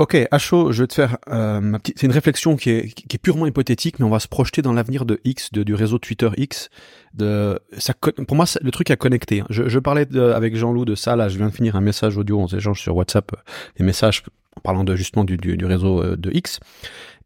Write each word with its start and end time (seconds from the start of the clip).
Ok, 0.00 0.16
à 0.30 0.38
je 0.38 0.80
vais 0.80 0.86
te 0.86 0.94
faire 0.94 1.18
euh, 1.28 1.60
ma 1.60 1.78
petite. 1.78 1.98
C'est 1.98 2.06
une 2.06 2.12
réflexion 2.12 2.56
qui 2.56 2.70
est, 2.70 2.86
qui 2.88 3.16
est 3.16 3.18
purement 3.18 3.46
hypothétique, 3.46 3.98
mais 3.98 4.06
on 4.06 4.08
va 4.10 4.18
se 4.18 4.28
projeter 4.28 4.62
dans 4.62 4.72
l'avenir 4.72 5.04
de 5.04 5.20
X, 5.24 5.52
de, 5.52 5.62
du 5.62 5.74
réseau 5.74 5.98
Twitter 5.98 6.30
X. 6.38 6.70
De, 7.12 7.60
ça, 7.76 7.92
pour 7.92 8.34
moi, 8.34 8.46
le 8.62 8.70
truc 8.70 8.90
à 8.90 8.96
connecter. 8.96 9.40
Hein. 9.40 9.46
Je, 9.50 9.68
je 9.68 9.78
parlais 9.78 10.06
de, 10.06 10.22
avec 10.22 10.56
Jean-Loup 10.56 10.86
de 10.86 10.94
ça. 10.94 11.16
Là, 11.16 11.28
je 11.28 11.36
viens 11.36 11.48
de 11.48 11.54
finir 11.54 11.76
un 11.76 11.82
message 11.82 12.16
audio. 12.16 12.40
On 12.40 12.48
s'échange 12.48 12.80
sur 12.80 12.96
WhatsApp 12.96 13.30
euh, 13.34 13.36
des 13.76 13.84
messages 13.84 14.22
en 14.56 14.62
parlant 14.62 14.84
de 14.84 14.96
justement 14.96 15.24
du, 15.24 15.36
du, 15.36 15.66
réseau 15.66 16.02
euh, 16.02 16.16
de 16.16 16.30
X. 16.32 16.60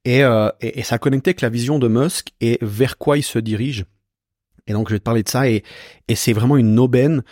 Et, 0.05 0.25
euh, 0.25 0.51
et, 0.61 0.83
ça 0.83 0.97
a 0.97 0.99
connecté 0.99 1.31
avec 1.31 1.43
la 1.43 1.51
vision 1.51 1.79
de 1.79 1.87
Musk 1.87 2.33
et 2.41 2.59
vers 2.61 2.99
quoi 2.99 3.19
il 3.19 3.23
se 3.23 3.39
dirige. 3.39 3.85
Et 4.67 4.73
donc, 4.73 4.89
je 4.89 4.95
vais 4.95 4.99
te 4.99 5.05
parler 5.05 5.23
de 5.23 5.29
ça. 5.29 5.49
Et, 5.49 5.63
et 6.09 6.17
c'est 6.17 6.33
vraiment 6.33 6.57
une 6.57 6.77
aubaine, 6.81 7.23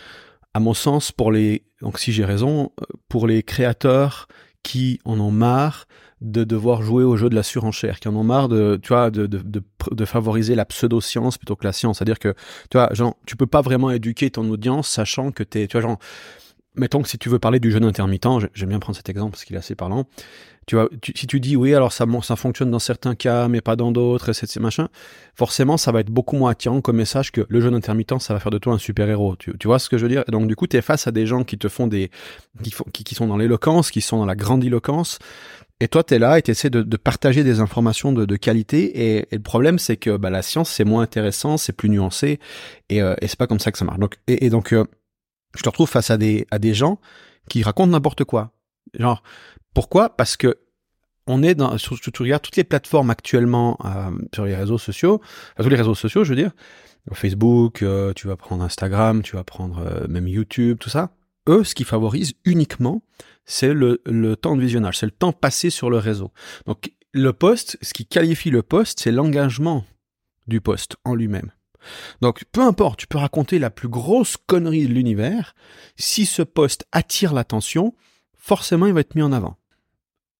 à 0.53 0.61
mon 0.61 0.73
sens, 0.73 1.11
pour 1.11 1.33
les. 1.33 1.65
Donc, 1.81 1.99
si 1.99 2.13
j'ai 2.13 2.23
raison, 2.23 2.71
pour 3.09 3.27
les 3.27 3.43
créateurs 3.43 4.29
qui 4.63 4.99
en 5.05 5.19
ont 5.19 5.31
marre 5.31 5.85
de 6.21 6.45
devoir 6.45 6.81
jouer 6.81 7.03
au 7.03 7.17
jeu 7.17 7.29
de 7.29 7.35
la 7.35 7.43
surenchère, 7.43 7.99
qui 7.99 8.07
en 8.07 8.15
ont 8.15 8.23
marre 8.23 8.47
de, 8.47 8.79
tu 8.81 8.89
vois, 8.89 9.11
de, 9.11 9.27
de, 9.27 9.39
de, 9.39 9.61
de 9.91 10.05
favoriser 10.05 10.55
la 10.55 10.63
pseudo-science 10.65 11.37
plutôt 11.37 11.57
que 11.57 11.65
la 11.65 11.73
science. 11.73 11.97
C'est-à-dire 11.97 12.19
que, 12.19 12.33
tu 12.71 12.77
vois, 12.77 12.89
genre, 12.93 13.17
tu 13.25 13.35
peux 13.35 13.45
pas 13.45 13.61
vraiment 13.61 13.91
éduquer 13.91 14.31
ton 14.31 14.49
audience 14.49 14.87
sachant 14.87 15.31
que 15.31 15.43
t'es, 15.43 15.67
tu 15.67 15.73
vois, 15.73 15.81
genre, 15.81 15.99
mettons 16.75 17.01
que 17.01 17.09
si 17.09 17.17
tu 17.17 17.29
veux 17.29 17.39
parler 17.39 17.59
du 17.59 17.71
jeûne 17.71 17.83
intermittent, 17.83 18.27
j'aime 18.53 18.69
bien 18.69 18.79
prendre 18.79 18.95
cet 18.95 19.09
exemple 19.09 19.31
parce 19.31 19.43
qu'il 19.43 19.55
est 19.55 19.59
assez 19.59 19.75
parlant. 19.75 20.05
Tu 20.65 20.75
vois, 20.75 20.89
si 21.15 21.27
tu 21.27 21.39
dis 21.39 21.55
oui, 21.55 21.73
alors 21.73 21.91
ça, 21.91 22.05
fonctionne 22.35 22.71
dans 22.71 22.79
certains 22.79 23.15
cas, 23.15 23.47
mais 23.47 23.61
pas 23.61 23.75
dans 23.75 23.91
d'autres, 23.91 24.29
et 24.29 24.33
c'est 24.33 24.59
forcément, 25.35 25.77
ça 25.77 25.91
va 25.91 25.99
être 25.99 26.09
beaucoup 26.09 26.35
moins 26.37 26.51
attirant 26.51 26.81
comme 26.81 26.97
message 26.97 27.31
que 27.31 27.45
le 27.49 27.61
jeûne 27.61 27.75
intermittent, 27.75 28.19
ça 28.19 28.33
va 28.33 28.39
faire 28.39 28.51
de 28.51 28.57
toi 28.57 28.73
un 28.73 28.77
super 28.77 29.09
héros. 29.09 29.35
Tu, 29.35 29.53
vois 29.65 29.79
ce 29.79 29.89
que 29.89 29.97
je 29.97 30.03
veux 30.03 30.09
dire? 30.09 30.23
Donc 30.27 30.47
du 30.47 30.55
coup, 30.55 30.67
tu 30.67 30.77
es 30.77 30.81
face 30.81 31.07
à 31.07 31.11
des 31.11 31.25
gens 31.25 31.43
qui 31.43 31.57
te 31.57 31.67
font 31.67 31.87
des, 31.87 32.11
qui, 32.93 33.15
sont 33.15 33.27
dans 33.27 33.37
l'éloquence, 33.37 33.91
qui 33.91 34.01
sont 34.01 34.17
dans 34.17 34.25
la 34.25 34.35
grandiloquence, 34.35 35.19
et 35.79 35.87
toi, 35.89 36.03
tu 36.03 36.13
es 36.13 36.19
là 36.19 36.37
et 36.37 36.41
tu 36.41 36.51
essaies 36.51 36.69
de, 36.69 36.97
partager 36.97 37.43
des 37.43 37.59
informations 37.59 38.13
de, 38.13 38.35
qualité. 38.37 39.17
Et, 39.17 39.27
le 39.31 39.41
problème, 39.41 39.79
c'est 39.79 39.97
que 39.97 40.15
bah, 40.15 40.29
la 40.29 40.41
science, 40.41 40.69
c'est 40.69 40.85
moins 40.85 41.01
intéressant, 41.01 41.57
c'est 41.57 41.73
plus 41.73 41.89
nuancé, 41.89 42.39
et, 42.89 43.01
euh, 43.01 43.15
et 43.21 43.27
c'est 43.27 43.37
pas 43.37 43.47
comme 43.47 43.59
ça 43.59 43.71
que 43.71 43.77
ça 43.77 43.85
marche. 43.85 43.99
Et 44.27 44.49
donc, 44.49 44.71
euh, 44.71 44.85
je 45.55 45.61
te 45.61 45.69
retrouve 45.69 45.89
face 45.89 46.09
à 46.09 46.17
des, 46.17 46.47
à 46.51 46.59
des 46.59 46.73
gens 46.73 46.99
qui 47.49 47.63
racontent 47.63 47.91
n'importe 47.91 48.23
quoi. 48.23 48.51
Genre, 48.93 49.23
pourquoi? 49.73 50.15
Parce 50.15 50.37
que 50.37 50.59
on 51.25 51.41
est 51.41 51.55
dans, 51.55 51.75
tu, 51.77 52.11
tu 52.11 52.21
regardes 52.21 52.41
toutes 52.41 52.57
les 52.57 52.63
plateformes 52.63 53.09
actuellement 53.09 53.77
euh, 53.85 54.11
sur 54.33 54.45
les 54.45 54.55
réseaux 54.55 54.77
sociaux, 54.77 55.21
enfin, 55.53 55.63
tous 55.63 55.69
les 55.69 55.77
réseaux 55.77 55.95
sociaux, 55.95 56.23
je 56.23 56.29
veux 56.29 56.35
dire, 56.35 56.51
Facebook, 57.13 57.81
euh, 57.81 58.13
tu 58.13 58.27
vas 58.27 58.35
prendre 58.35 58.63
Instagram, 58.63 59.21
tu 59.21 59.35
vas 59.35 59.43
prendre 59.43 59.79
euh, 59.79 60.07
même 60.07 60.27
YouTube, 60.27 60.77
tout 60.79 60.89
ça. 60.89 61.15
Eux, 61.47 61.63
ce 61.63 61.75
qui 61.75 61.83
favorise 61.83 62.33
uniquement, 62.45 63.03
c'est 63.45 63.73
le, 63.73 64.01
le 64.05 64.35
temps 64.35 64.55
de 64.55 64.61
visionnage, 64.61 64.97
c'est 64.97 65.05
le 65.05 65.11
temps 65.11 65.33
passé 65.33 65.69
sur 65.69 65.89
le 65.89 65.97
réseau. 65.97 66.31
Donc, 66.65 66.93
le 67.13 67.33
poste, 67.33 67.77
ce 67.81 67.93
qui 67.93 68.05
qualifie 68.05 68.49
le 68.49 68.63
poste, 68.63 68.99
c'est 69.01 69.11
l'engagement 69.11 69.85
du 70.47 70.61
poste 70.61 70.95
en 71.03 71.15
lui-même. 71.15 71.51
Donc, 72.21 72.45
peu 72.51 72.61
importe, 72.61 72.99
tu 72.99 73.07
peux 73.07 73.17
raconter 73.17 73.59
la 73.59 73.69
plus 73.69 73.89
grosse 73.89 74.37
connerie 74.37 74.87
de 74.87 74.93
l'univers. 74.93 75.53
Si 75.97 76.25
ce 76.25 76.41
poste 76.41 76.85
attire 76.93 77.33
l'attention, 77.33 77.93
forcément, 78.43 78.87
il 78.87 78.93
va 78.93 78.99
être 78.99 79.15
mis 79.15 79.21
en 79.21 79.31
avant. 79.31 79.55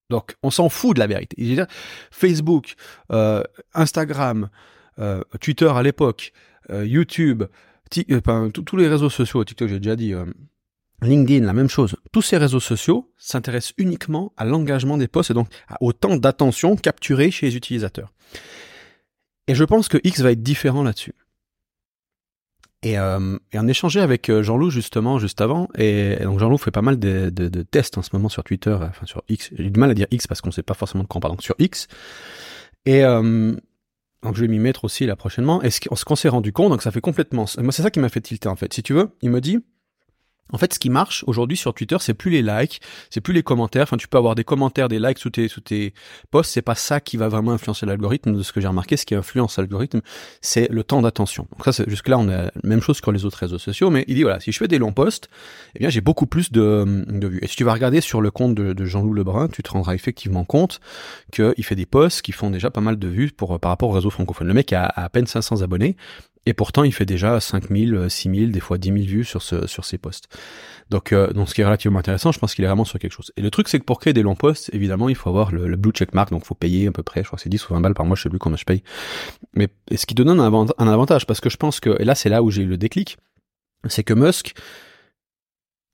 Donc, 0.09 0.35
on 0.43 0.51
s'en 0.51 0.67
fout 0.67 0.95
de 0.95 0.99
la 0.99 1.07
vérité. 1.07 1.41
Dire, 1.41 1.65
Facebook, 2.11 2.75
euh, 3.11 3.41
Instagram, 3.73 4.49
euh, 4.99 5.23
Twitter 5.39 5.71
à 5.73 5.81
l'époque, 5.81 6.33
euh, 6.69 6.85
YouTube, 6.85 7.43
tous 7.89 8.75
les 8.77 8.87
réseaux 8.87 9.09
sociaux, 9.09 9.43
TikTok, 9.43 9.69
j'ai 9.69 9.79
déjà 9.79 9.95
dit, 9.95 10.13
LinkedIn, 11.01 11.45
la 11.45 11.53
même 11.53 11.69
chose. 11.69 11.95
Tous 12.11 12.21
ces 12.21 12.37
réseaux 12.37 12.59
sociaux 12.59 13.09
s'intéressent 13.17 13.73
uniquement 13.77 14.33
à 14.35 14.45
l'engagement 14.45 14.97
des 14.97 15.07
posts 15.07 15.31
et 15.31 15.33
donc 15.33 15.47
au 15.79 15.93
temps 15.93 16.17
d'attention 16.17 16.75
capturé 16.75 17.31
chez 17.31 17.45
les 17.45 17.55
utilisateurs. 17.55 18.11
Et 19.47 19.55
je 19.55 19.63
pense 19.63 19.87
que 19.87 19.99
X 20.03 20.21
va 20.21 20.31
être 20.31 20.41
différent 20.41 20.83
là-dessus. 20.83 21.13
Et, 22.83 22.99
euh, 22.99 23.37
et 23.53 23.59
on 23.59 23.67
échangeait 23.67 24.01
avec 24.01 24.29
euh, 24.29 24.43
Jean-Loup 24.43 24.69
justement 24.69 25.17
juste 25.17 25.39
avant, 25.39 25.69
et, 25.77 26.17
donc 26.21 26.39
Jean-Loup 26.39 26.57
fait 26.57 26.71
pas 26.71 26.81
mal 26.81 26.99
de, 26.99 27.29
de, 27.29 27.47
de, 27.47 27.61
tests 27.63 27.97
en 27.97 28.01
ce 28.01 28.09
moment 28.11 28.27
sur 28.27 28.43
Twitter, 28.43 28.73
enfin 28.73 29.05
sur 29.05 29.23
X. 29.29 29.51
J'ai 29.57 29.69
du 29.69 29.79
mal 29.79 29.89
à 29.89 29.93
dire 29.93 30.07
X 30.11 30.27
parce 30.27 30.41
qu'on 30.41 30.51
sait 30.51 30.63
pas 30.63 30.73
forcément 30.73 31.03
de 31.03 31.07
quoi 31.07 31.19
on 31.19 31.21
parle, 31.21 31.33
donc 31.33 31.43
sur 31.43 31.55
X. 31.59 31.87
Et 32.85 33.05
euh, 33.05 33.53
donc 34.21 34.35
je 34.35 34.41
vais 34.41 34.49
m'y 34.49 34.59
mettre 34.59 34.83
aussi 34.83 35.05
là 35.05 35.15
prochainement. 35.15 35.63
Et 35.63 35.69
ce 35.69 36.05
qu'on 36.05 36.15
s'est 36.17 36.27
rendu 36.27 36.51
compte, 36.51 36.71
donc 36.71 36.81
ça 36.81 36.91
fait 36.91 36.99
complètement. 37.01 37.45
Moi 37.57 37.71
c'est 37.71 37.83
ça 37.83 37.89
qui 37.89 38.01
m'a 38.01 38.09
fait 38.09 38.21
tilter 38.21 38.49
en 38.49 38.57
fait. 38.57 38.73
Si 38.73 38.83
tu 38.83 38.93
veux, 38.93 39.09
il 39.21 39.29
me 39.29 39.39
dit, 39.39 39.59
en 40.53 40.57
fait, 40.57 40.73
ce 40.73 40.79
qui 40.79 40.89
marche 40.89 41.23
aujourd'hui 41.27 41.57
sur 41.57 41.73
Twitter, 41.73 41.97
c'est 41.99 42.13
plus 42.13 42.29
les 42.29 42.43
likes, 42.43 42.79
c'est 43.09 43.21
plus 43.21 43.33
les 43.33 43.43
commentaires. 43.43 43.83
Enfin, 43.83 43.97
tu 43.97 44.07
peux 44.07 44.19
avoir 44.19 44.35
des 44.35 44.43
commentaires, 44.43 44.87
des 44.87 44.99
likes 44.99 45.17
sous 45.17 45.31
tes 45.31 45.47
sous 45.47 45.61
tes 45.61 45.93
posts. 46.29 46.51
C'est 46.51 46.61
pas 46.61 46.75
ça 46.75 46.99
qui 46.99 47.17
va 47.17 47.27
vraiment 47.27 47.51
influencer 47.51 47.85
l'algorithme. 47.85 48.33
De 48.33 48.43
ce 48.43 48.53
que 48.53 48.61
j'ai 48.61 48.67
remarqué, 48.67 48.95
ce 48.95 49.05
qui 49.05 49.15
influence 49.15 49.57
l'algorithme, 49.57 50.01
c'est 50.41 50.69
le 50.69 50.83
temps 50.83 51.01
d'attention. 51.01 51.47
Donc 51.51 51.73
ça, 51.73 51.83
jusque 51.87 52.07
là, 52.07 52.19
on 52.19 52.29
a 52.29 52.43
la 52.43 52.51
même 52.63 52.81
chose 52.81 53.01
que 53.01 53.09
les 53.09 53.25
autres 53.25 53.39
réseaux 53.39 53.57
sociaux. 53.57 53.89
Mais 53.89 54.05
il 54.07 54.15
dit 54.15 54.23
voilà, 54.23 54.39
si 54.39 54.51
je 54.51 54.57
fais 54.59 54.67
des 54.67 54.77
longs 54.77 54.93
posts, 54.93 55.27
eh 55.75 55.79
bien, 55.79 55.89
j'ai 55.89 56.01
beaucoup 56.01 56.27
plus 56.27 56.51
de, 56.51 57.03
de 57.07 57.27
vues. 57.27 57.39
Et 57.41 57.47
si 57.47 57.55
tu 57.55 57.63
vas 57.63 57.73
regarder 57.73 57.99
sur 57.99 58.21
le 58.21 58.29
compte 58.29 58.53
de, 58.53 58.73
de 58.73 58.85
Jean-Loup 58.85 59.13
Lebrun, 59.13 59.47
tu 59.47 59.63
te 59.63 59.71
rendras 59.71 59.95
effectivement 59.95 60.45
compte 60.45 60.79
qu'il 61.31 61.63
fait 61.63 61.75
des 61.75 61.87
posts 61.87 62.21
qui 62.21 62.31
font 62.31 62.51
déjà 62.51 62.69
pas 62.69 62.81
mal 62.81 62.99
de 62.99 63.07
vues 63.07 63.31
pour 63.31 63.59
par 63.59 63.71
rapport 63.71 63.89
au 63.89 63.93
réseau 63.93 64.11
francophone. 64.11 64.47
Le 64.47 64.53
mec 64.53 64.71
a, 64.71 64.85
a 64.85 65.03
à 65.05 65.09
peine 65.09 65.25
500 65.25 65.61
abonnés. 65.61 65.95
Et 66.45 66.53
pourtant, 66.53 66.83
il 66.83 66.93
fait 66.93 67.05
déjà 67.05 67.39
5000, 67.39 68.07
6000, 68.09 68.51
des 68.51 68.59
fois 68.59 68.77
10 68.77 68.89
000 68.89 68.99
vues 69.05 69.23
sur, 69.23 69.41
ce, 69.41 69.65
sur 69.67 69.85
ses 69.85 69.97
posts. 69.97 70.27
Donc, 70.89 71.13
euh, 71.13 71.31
donc, 71.31 71.49
ce 71.49 71.53
qui 71.53 71.61
est 71.61 71.65
relativement 71.65 71.99
intéressant, 71.99 72.31
je 72.31 72.39
pense 72.39 72.53
qu'il 72.53 72.65
est 72.65 72.67
vraiment 72.67 72.83
sur 72.83 72.99
quelque 72.99 73.13
chose. 73.13 73.31
Et 73.37 73.41
le 73.41 73.49
truc, 73.49 73.69
c'est 73.69 73.79
que 73.79 73.85
pour 73.85 73.99
créer 73.99 74.13
des 74.13 74.23
longs 74.23 74.35
posts, 74.35 74.69
évidemment, 74.73 75.07
il 75.07 75.15
faut 75.15 75.29
avoir 75.29 75.51
le, 75.51 75.67
le 75.67 75.77
blue 75.77 75.91
checkmark, 75.91 76.31
donc 76.31 76.43
il 76.43 76.47
faut 76.47 76.55
payer 76.55 76.87
à 76.87 76.91
peu 76.91 77.03
près, 77.03 77.21
je 77.21 77.27
crois 77.27 77.37
que 77.37 77.43
c'est 77.43 77.49
10 77.49 77.69
ou 77.69 77.73
20 77.73 77.81
balles 77.81 77.93
par 77.93 78.05
mois, 78.05 78.15
je 78.15 78.23
sais 78.23 78.29
plus 78.29 78.39
combien 78.39 78.57
je 78.57 78.65
paye. 78.65 78.83
Mais 79.55 79.69
ce 79.95 80.05
qui 80.05 80.15
te 80.15 80.21
donne 80.21 80.39
un, 80.39 80.51
un 80.51 80.87
avantage, 80.87 81.25
parce 81.25 81.39
que 81.39 81.49
je 81.49 81.57
pense 81.57 81.79
que, 81.79 81.95
et 82.01 82.05
là, 82.05 82.15
c'est 82.15 82.29
là 82.29 82.43
où 82.43 82.51
j'ai 82.51 82.63
eu 82.63 82.67
le 82.67 82.77
déclic, 82.77 83.17
c'est 83.87 84.03
que 84.03 84.13
Musk, 84.13 84.53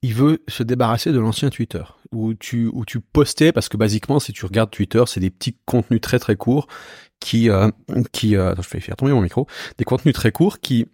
il 0.01 0.13
veut 0.13 0.43
se 0.47 0.63
débarrasser 0.63 1.11
de 1.11 1.19
l'ancien 1.19 1.49
Twitter 1.49 1.83
où 2.11 2.33
tu 2.33 2.67
où 2.67 2.85
tu 2.85 3.01
postais 3.01 3.51
parce 3.51 3.69
que 3.69 3.77
basiquement 3.77 4.19
si 4.19 4.33
tu 4.33 4.45
regardes 4.45 4.71
Twitter 4.71 5.03
c'est 5.07 5.19
des 5.19 5.29
petits 5.29 5.57
contenus 5.65 6.01
très 6.01 6.19
très 6.19 6.35
courts 6.35 6.67
qui 7.19 7.49
euh, 7.49 7.69
qui 8.11 8.35
euh, 8.35 8.55
je 8.55 8.69
vais 8.69 8.79
faire 8.79 8.95
tomber 8.95 9.11
mon 9.11 9.21
micro 9.21 9.47
des 9.77 9.85
contenus 9.85 10.13
très 10.13 10.31
courts 10.31 10.59
qui 10.59 10.87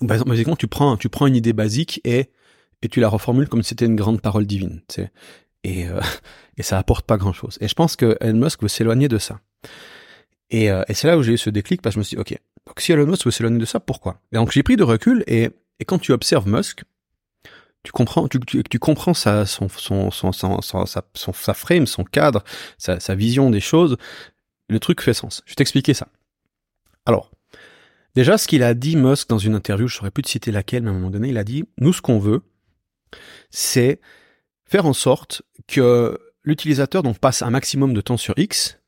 basiquement 0.00 0.56
tu 0.56 0.66
prends 0.66 0.96
tu 0.96 1.08
prends 1.08 1.26
une 1.26 1.36
idée 1.36 1.52
basique 1.52 2.00
et 2.04 2.30
et 2.82 2.88
tu 2.88 3.00
la 3.00 3.08
reformules 3.08 3.48
comme 3.48 3.62
si 3.62 3.70
c'était 3.70 3.86
une 3.86 3.96
grande 3.96 4.20
parole 4.20 4.46
divine 4.46 4.80
tu 4.88 5.02
sais. 5.02 5.12
Et 5.62 5.86
euh, 5.86 6.00
et 6.56 6.62
ça 6.62 6.78
apporte 6.78 7.06
pas 7.06 7.18
grand 7.18 7.32
chose 7.32 7.58
et 7.60 7.68
je 7.68 7.74
pense 7.74 7.96
que 7.96 8.16
Elon 8.20 8.38
Musk 8.38 8.62
veut 8.62 8.68
s'éloigner 8.68 9.08
de 9.08 9.18
ça. 9.18 9.40
Et, 10.50 10.70
euh, 10.70 10.84
et 10.88 10.94
c'est 10.94 11.08
là 11.08 11.16
où 11.18 11.22
j'ai 11.22 11.32
eu 11.32 11.38
ce 11.38 11.50
déclic 11.50 11.82
parce 11.82 11.94
que 11.94 11.96
je 11.96 12.00
me 12.00 12.04
suis 12.04 12.16
dit 12.16 12.20
ok 12.20 12.38
si 12.78 12.92
Elon 12.92 13.06
Musk 13.06 13.26
veut 13.26 13.30
s'éloigner 13.30 13.58
de 13.58 13.64
ça 13.64 13.78
pourquoi? 13.78 14.20
Et 14.32 14.36
donc 14.36 14.52
j'ai 14.52 14.62
pris 14.62 14.76
de 14.76 14.84
recul 14.84 15.22
et 15.26 15.50
et 15.80 15.84
quand 15.84 15.98
tu 15.98 16.12
observes 16.12 16.48
Musk 16.48 16.84
tu 17.84 17.92
comprends, 17.92 18.26
tu, 18.28 18.40
tu, 18.40 18.62
tu 18.64 18.78
comprends 18.78 19.14
sa, 19.14 19.46
son, 19.46 19.68
son, 19.68 20.10
son, 20.10 20.32
son, 20.32 20.60
son, 20.62 20.86
sa, 20.86 21.04
sa 21.14 21.54
frame, 21.54 21.86
son 21.86 22.02
cadre, 22.02 22.42
sa, 22.78 22.98
sa 22.98 23.14
vision 23.14 23.50
des 23.50 23.60
choses, 23.60 23.96
le 24.68 24.80
truc 24.80 25.02
fait 25.02 25.14
sens. 25.14 25.42
Je 25.44 25.52
vais 25.52 25.56
t'expliquer 25.56 25.92
ça. 25.92 26.08
Alors, 27.04 27.30
déjà, 28.14 28.38
ce 28.38 28.48
qu'il 28.48 28.62
a 28.62 28.72
dit 28.72 28.96
Musk 28.96 29.28
dans 29.28 29.38
une 29.38 29.54
interview, 29.54 29.86
je 29.86 29.96
saurais 29.96 30.10
plus 30.10 30.22
de 30.22 30.28
citer 30.28 30.50
laquelle, 30.50 30.82
mais 30.82 30.88
à 30.88 30.92
un 30.92 30.94
moment 30.94 31.10
donné, 31.10 31.28
il 31.28 31.36
a 31.38 31.44
dit, 31.44 31.64
nous, 31.78 31.92
ce 31.92 32.00
qu'on 32.00 32.18
veut, 32.18 32.42
c'est 33.50 34.00
faire 34.64 34.86
en 34.86 34.94
sorte 34.94 35.42
que 35.68 36.18
l'utilisateur 36.42 37.02
donc 37.02 37.18
passe 37.18 37.42
un 37.42 37.50
maximum 37.50 37.92
de 37.92 38.00
temps 38.00 38.16
sur 38.16 38.34
X, 38.38 38.80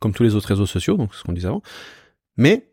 comme 0.00 0.12
tous 0.12 0.24
les 0.24 0.34
autres 0.34 0.48
réseaux 0.48 0.66
sociaux, 0.66 0.96
donc 0.96 1.14
ce 1.14 1.22
qu'on 1.22 1.32
disait 1.32 1.48
avant, 1.48 1.62
mais 2.36 2.72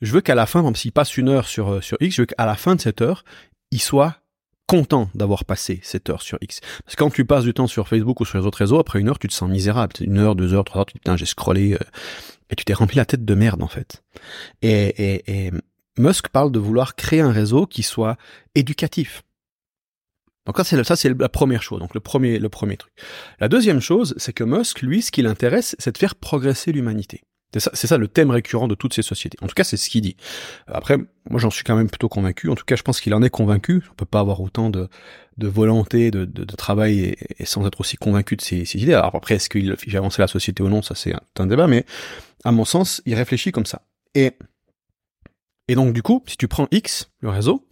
je 0.00 0.12
veux 0.12 0.22
qu'à 0.22 0.34
la 0.34 0.46
fin, 0.46 0.62
même 0.62 0.76
s'il 0.76 0.92
passe 0.92 1.16
une 1.18 1.28
heure 1.28 1.46
sur, 1.46 1.82
sur 1.84 1.98
X, 2.00 2.16
je 2.16 2.22
veux 2.22 2.26
qu'à 2.26 2.46
la 2.46 2.56
fin 2.56 2.74
de 2.74 2.80
cette 2.80 3.02
heure, 3.02 3.24
il 3.70 3.82
soit 3.82 4.22
content 4.68 5.08
d'avoir 5.14 5.46
passé 5.46 5.80
cette 5.82 6.10
heure 6.10 6.22
sur 6.22 6.38
X. 6.42 6.60
Parce 6.84 6.94
que 6.94 7.02
quand 7.02 7.10
tu 7.10 7.24
passes 7.24 7.44
du 7.44 7.54
temps 7.54 7.66
sur 7.66 7.88
Facebook 7.88 8.20
ou 8.20 8.26
sur 8.26 8.38
les 8.38 8.46
autres 8.46 8.58
réseaux, 8.58 8.78
après 8.78 9.00
une 9.00 9.08
heure, 9.08 9.18
tu 9.18 9.26
te 9.26 9.32
sens 9.32 9.50
misérable. 9.50 9.94
Une 10.00 10.18
heure, 10.18 10.36
deux 10.36 10.52
heures, 10.52 10.64
trois 10.64 10.80
heures, 10.80 10.86
tu 10.86 10.92
te 10.92 10.98
dis, 10.98 11.00
putain, 11.00 11.16
j'ai 11.16 11.26
scrollé, 11.26 11.72
euh, 11.72 11.78
et 12.50 12.54
tu 12.54 12.64
t'es 12.64 12.74
rempli 12.74 12.98
la 12.98 13.06
tête 13.06 13.24
de 13.24 13.34
merde, 13.34 13.62
en 13.62 13.68
fait. 13.68 14.04
Et, 14.60 14.70
et, 14.70 15.46
et 15.46 15.52
Musk 15.96 16.28
parle 16.28 16.52
de 16.52 16.58
vouloir 16.58 16.96
créer 16.96 17.20
un 17.20 17.32
réseau 17.32 17.66
qui 17.66 17.82
soit 17.82 18.18
éducatif. 18.54 19.22
Donc 20.44 20.56
ça, 20.58 20.64
c'est 20.64 20.82
ça, 20.84 20.96
c'est 20.96 21.18
la 21.18 21.28
première 21.28 21.62
chose. 21.62 21.80
Donc 21.80 21.94
le 21.94 22.00
premier, 22.00 22.38
le 22.38 22.48
premier 22.48 22.76
truc. 22.76 22.92
La 23.40 23.48
deuxième 23.48 23.80
chose, 23.80 24.14
c'est 24.18 24.32
que 24.32 24.44
Musk, 24.44 24.82
lui, 24.82 25.02
ce 25.02 25.10
qui 25.10 25.22
l'intéresse, 25.22 25.76
c'est 25.78 25.92
de 25.92 25.98
faire 25.98 26.14
progresser 26.14 26.72
l'humanité. 26.72 27.22
C'est 27.52 27.60
ça, 27.60 27.70
ça 27.74 27.96
le 27.96 28.08
thème 28.08 28.30
récurrent 28.30 28.68
de 28.68 28.74
toutes 28.74 28.92
ces 28.92 29.02
sociétés. 29.02 29.38
En 29.40 29.46
tout 29.46 29.54
cas, 29.54 29.64
c'est 29.64 29.78
ce 29.78 29.88
qu'il 29.88 30.02
dit. 30.02 30.16
Après, 30.66 30.98
moi, 31.30 31.40
j'en 31.40 31.50
suis 31.50 31.64
quand 31.64 31.76
même 31.76 31.88
plutôt 31.88 32.08
convaincu. 32.08 32.50
En 32.50 32.54
tout 32.54 32.64
cas, 32.64 32.76
je 32.76 32.82
pense 32.82 33.00
qu'il 33.00 33.14
en 33.14 33.22
est 33.22 33.30
convaincu. 33.30 33.82
On 33.90 33.94
peut 33.94 34.04
pas 34.04 34.20
avoir 34.20 34.40
autant 34.40 34.68
de, 34.68 34.88
de 35.38 35.48
volonté, 35.48 36.10
de, 36.10 36.26
de, 36.26 36.44
de 36.44 36.56
travail 36.56 37.00
et, 37.00 37.18
et, 37.38 37.44
sans 37.46 37.66
être 37.66 37.80
aussi 37.80 37.96
convaincu 37.96 38.36
de 38.36 38.42
ces, 38.42 38.66
ces 38.66 38.78
idées. 38.82 38.94
Alors 38.94 39.16
après, 39.16 39.36
est-ce 39.36 39.48
qu'il 39.48 39.74
fait 39.76 39.96
avancer 39.96 40.20
la 40.20 40.28
société 40.28 40.62
ou 40.62 40.68
non 40.68 40.82
Ça, 40.82 40.94
c'est 40.94 41.14
un, 41.14 41.20
un, 41.38 41.46
débat. 41.46 41.66
Mais 41.66 41.86
à 42.44 42.52
mon 42.52 42.66
sens, 42.66 43.00
il 43.06 43.14
réfléchit 43.14 43.50
comme 43.50 43.66
ça. 43.66 43.82
Et 44.14 44.32
et 45.68 45.74
donc, 45.74 45.92
du 45.92 46.02
coup, 46.02 46.24
si 46.26 46.36
tu 46.36 46.48
prends 46.48 46.66
X, 46.70 47.10
le 47.20 47.28
réseau, 47.28 47.68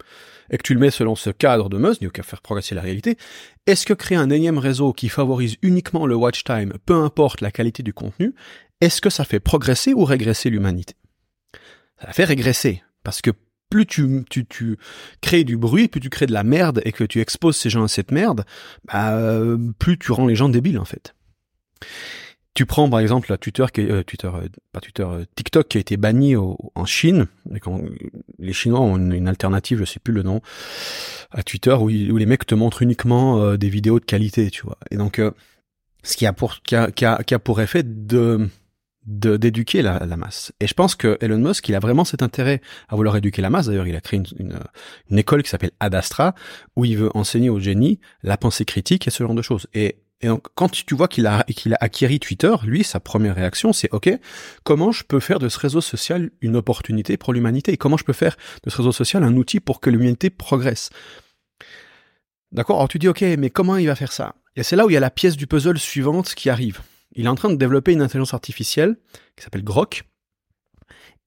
et 0.49 0.57
que 0.57 0.63
tu 0.63 0.73
le 0.73 0.79
mets 0.79 0.91
selon 0.91 1.15
ce 1.15 1.29
cadre 1.29 1.69
de 1.69 1.77
Musk, 1.77 2.01
donc 2.01 2.17
à 2.19 2.23
faire 2.23 2.41
progresser 2.41 2.75
la 2.75 2.81
réalité, 2.81 3.17
est-ce 3.65 3.85
que 3.85 3.93
créer 3.93 4.17
un 4.17 4.29
énième 4.29 4.57
réseau 4.57 4.93
qui 4.93 5.09
favorise 5.09 5.57
uniquement 5.61 6.05
le 6.05 6.15
watch 6.15 6.43
time, 6.43 6.73
peu 6.85 6.95
importe 6.95 7.41
la 7.41 7.51
qualité 7.51 7.83
du 7.83 7.93
contenu, 7.93 8.33
est-ce 8.81 9.01
que 9.01 9.09
ça 9.09 9.25
fait 9.25 9.39
progresser 9.39 9.93
ou 9.93 10.05
régresser 10.05 10.49
l'humanité? 10.49 10.95
Ça 12.01 12.13
fait 12.13 12.25
régresser, 12.25 12.83
parce 13.03 13.21
que 13.21 13.31
plus 13.69 13.85
tu, 13.85 14.23
tu, 14.29 14.45
tu 14.45 14.77
crées 15.21 15.43
du 15.43 15.57
bruit, 15.57 15.87
plus 15.87 15.99
tu 15.99 16.09
crées 16.09 16.27
de 16.27 16.33
la 16.33 16.43
merde 16.43 16.81
et 16.85 16.91
que 16.91 17.03
tu 17.03 17.19
exposes 17.19 17.57
ces 17.57 17.69
gens 17.69 17.83
à 17.83 17.87
cette 17.87 18.11
merde, 18.11 18.45
bah, 18.85 19.15
euh, 19.15 19.57
plus 19.79 19.97
tu 19.97 20.11
rends 20.11 20.27
les 20.27 20.35
gens 20.35 20.49
débiles 20.49 20.79
en 20.79 20.85
fait. 20.85 21.15
Tu 22.57 22.65
prends 22.65 22.89
par 22.89 23.01
exemple 23.01 23.29
la 23.29 23.37
Twitter, 23.37 23.65
qui 23.71 23.81
euh, 23.81 24.01
Twitter, 24.01 24.31
euh, 24.33 24.47
pas 24.71 24.79
Twitter, 24.79 25.03
euh, 25.03 25.25
TikTok 25.35 25.67
qui 25.67 25.77
a 25.77 25.79
été 25.79 25.95
banni 25.95 26.35
en 26.35 26.85
Chine. 26.85 27.27
Et 27.53 27.59
quand, 27.59 27.79
les 28.39 28.51
Chinois 28.51 28.79
ont 28.79 28.97
une, 28.97 29.27
alternative, 29.27 29.77
je 29.77 29.85
sais 29.85 29.99
plus 29.99 30.11
le 30.11 30.23
nom, 30.23 30.41
à 31.29 31.43
Twitter 31.43 31.73
où, 31.73 31.83
où 31.83 32.17
les 32.17 32.25
mecs 32.25 32.47
te 32.47 32.55
montrent 32.55 32.81
uniquement 32.81 33.55
des 33.57 33.69
vidéos 33.69 33.99
de 33.99 34.05
qualité, 34.05 34.49
tu 34.49 34.63
vois. 34.63 34.79
Et 34.89 34.97
donc, 34.97 35.21
ce 36.01 36.17
qui 36.17 36.25
a 36.25 36.33
pour 36.33 36.63
qui 36.63 36.75
a, 36.75 36.89
qui 36.89 37.05
a, 37.05 37.21
qui 37.21 37.35
a 37.35 37.39
pour 37.39 37.61
effet 37.61 37.83
de 37.85 38.49
d'éduquer 39.05 39.83
la, 39.83 40.05
la, 40.07 40.17
masse. 40.17 40.51
Et 40.59 40.65
je 40.65 40.73
pense 40.73 40.95
que 40.95 41.17
Elon 41.21 41.37
Musk, 41.37 41.69
il 41.69 41.75
a 41.75 41.79
vraiment 41.79 42.05
cet 42.05 42.23
intérêt 42.23 42.59
à 42.89 42.95
vouloir 42.95 43.15
éduquer 43.15 43.43
la 43.43 43.51
masse. 43.51 43.67
D'ailleurs, 43.67 43.87
il 43.87 43.95
a 43.95 44.01
créé 44.01 44.19
une, 44.19 44.25
une, 44.37 44.59
une 45.11 45.17
école 45.19 45.43
qui 45.43 45.49
s'appelle 45.49 45.71
Adastra, 45.79 46.33
où 46.75 46.85
il 46.85 46.97
veut 46.97 47.11
enseigner 47.13 47.49
aux 47.49 47.59
génies 47.59 47.99
la 48.23 48.35
pensée 48.35 48.65
critique 48.65 49.07
et 49.07 49.11
ce 49.11 49.23
genre 49.23 49.35
de 49.35 49.43
choses. 49.43 49.67
Et 49.75 49.99
et 50.21 50.27
donc, 50.27 50.47
quand 50.55 50.71
tu 50.71 50.95
vois 50.95 51.07
qu'il 51.07 51.27
a, 51.27 51.43
qu'il 51.43 51.73
a 51.75 51.77
acquéri 51.79 52.19
Twitter, 52.19 52.53
lui, 52.63 52.83
sa 52.83 52.99
première 52.99 53.35
réaction, 53.35 53.71
c'est 53.71 53.89
OK, 53.91 54.09
comment 54.63 54.91
je 54.91 55.03
peux 55.03 55.19
faire 55.19 55.37
de 55.37 55.47
ce 55.47 55.59
réseau 55.59 55.79
social 55.79 56.31
une 56.41 56.55
opportunité 56.55 57.17
pour 57.17 57.33
l'humanité? 57.33 57.77
Comment 57.77 57.97
je 57.97 58.03
peux 58.03 58.13
faire 58.13 58.35
de 58.63 58.69
ce 58.71 58.77
réseau 58.77 58.91
social 58.91 59.23
un 59.23 59.35
outil 59.35 59.59
pour 59.59 59.79
que 59.79 59.91
l'humanité 59.91 60.31
progresse? 60.31 60.89
D'accord? 62.51 62.77
Alors 62.77 62.87
tu 62.87 62.97
dis 62.97 63.07
OK, 63.07 63.21
mais 63.21 63.51
comment 63.51 63.77
il 63.77 63.85
va 63.85 63.95
faire 63.95 64.11
ça? 64.11 64.33
Et 64.55 64.63
c'est 64.63 64.75
là 64.75 64.87
où 64.87 64.89
il 64.89 64.93
y 64.93 64.97
a 64.97 65.01
la 65.01 65.11
pièce 65.11 65.37
du 65.37 65.45
puzzle 65.45 65.77
suivante 65.77 66.33
qui 66.33 66.49
arrive. 66.49 66.81
Il 67.11 67.25
est 67.25 67.29
en 67.29 67.35
train 67.35 67.49
de 67.49 67.55
développer 67.55 67.91
une 67.91 68.01
intelligence 68.01 68.33
artificielle 68.33 68.97
qui 69.35 69.43
s'appelle 69.43 69.63
Grok. 69.63 70.03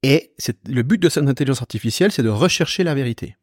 Et 0.02 0.32
le 0.66 0.82
but 0.82 0.98
de 0.98 1.08
cette 1.08 1.28
intelligence 1.28 1.60
artificielle, 1.60 2.10
c'est 2.10 2.22
de 2.24 2.28
rechercher 2.28 2.82
la 2.82 2.94
vérité. 2.94 3.36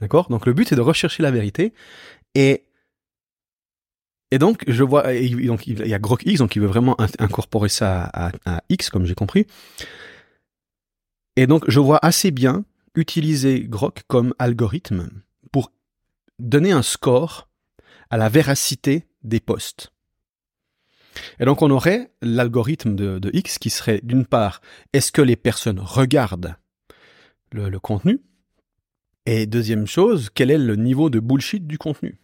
D'accord? 0.00 0.28
Donc 0.28 0.44
le 0.46 0.54
but, 0.54 0.68
c'est 0.68 0.74
de 0.74 0.80
rechercher 0.80 1.22
la 1.22 1.30
vérité. 1.30 1.72
Et 2.34 2.64
et 4.34 4.38
donc, 4.38 4.64
je 4.66 4.82
vois, 4.82 5.04
donc 5.46 5.68
il 5.68 5.86
y 5.86 5.94
a 5.94 5.98
Grok 6.00 6.26
X, 6.26 6.40
donc 6.40 6.56
il 6.56 6.58
veut 6.60 6.66
vraiment 6.66 6.96
incorporer 7.20 7.68
ça 7.68 8.10
à, 8.12 8.62
X, 8.68 8.90
comme 8.90 9.06
j'ai 9.06 9.14
compris. 9.14 9.46
Et 11.36 11.46
donc, 11.46 11.62
je 11.70 11.78
vois 11.78 12.00
assez 12.04 12.32
bien 12.32 12.64
utiliser 12.96 13.60
Grok 13.60 14.02
comme 14.08 14.34
algorithme 14.40 15.08
pour 15.52 15.70
donner 16.40 16.72
un 16.72 16.82
score 16.82 17.48
à 18.10 18.16
la 18.16 18.28
véracité 18.28 19.06
des 19.22 19.38
posts. 19.38 19.92
Et 21.38 21.44
donc, 21.44 21.62
on 21.62 21.70
aurait 21.70 22.10
l'algorithme 22.20 22.96
de, 22.96 23.30
X 23.32 23.60
qui 23.60 23.70
serait, 23.70 24.00
d'une 24.02 24.26
part, 24.26 24.62
est-ce 24.92 25.12
que 25.12 25.22
les 25.22 25.36
personnes 25.36 25.78
regardent 25.78 26.56
le 27.52 27.78
contenu? 27.78 28.20
Et 29.26 29.46
deuxième 29.46 29.86
chose, 29.86 30.28
quel 30.34 30.50
est 30.50 30.58
le 30.58 30.74
niveau 30.74 31.08
de 31.08 31.20
bullshit 31.20 31.68
du 31.68 31.78
contenu? 31.78 32.18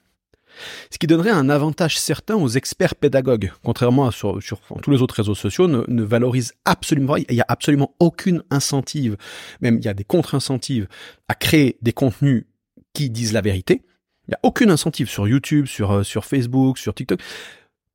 Ce 0.90 0.98
qui 0.98 1.06
donnerait 1.06 1.30
un 1.30 1.48
avantage 1.48 1.98
certain 1.98 2.36
aux 2.36 2.48
experts 2.48 2.94
pédagogues, 2.94 3.52
contrairement 3.62 4.06
à 4.06 4.12
sur, 4.12 4.38
tous 4.82 4.90
les 4.90 5.02
autres 5.02 5.16
réseaux 5.16 5.34
sociaux, 5.34 5.68
ne, 5.68 5.82
ne 5.88 6.02
valorise 6.02 6.54
absolument 6.64 7.14
pas, 7.14 7.18
il 7.18 7.34
n'y 7.34 7.40
a 7.40 7.46
absolument 7.48 7.94
aucune 7.98 8.42
incentive, 8.50 9.16
même 9.60 9.78
il 9.78 9.84
y 9.84 9.88
a 9.88 9.94
des 9.94 10.04
contre-incentives 10.04 10.88
à 11.28 11.34
créer 11.34 11.78
des 11.82 11.92
contenus 11.92 12.44
qui 12.92 13.10
disent 13.10 13.32
la 13.32 13.40
vérité. 13.40 13.82
Il 14.28 14.30
n'y 14.30 14.34
a 14.34 14.40
aucune 14.42 14.70
incentive 14.70 15.08
sur 15.08 15.26
YouTube, 15.26 15.66
sur, 15.66 15.90
euh, 15.90 16.02
sur 16.02 16.24
Facebook, 16.24 16.78
sur 16.78 16.94
TikTok 16.94 17.20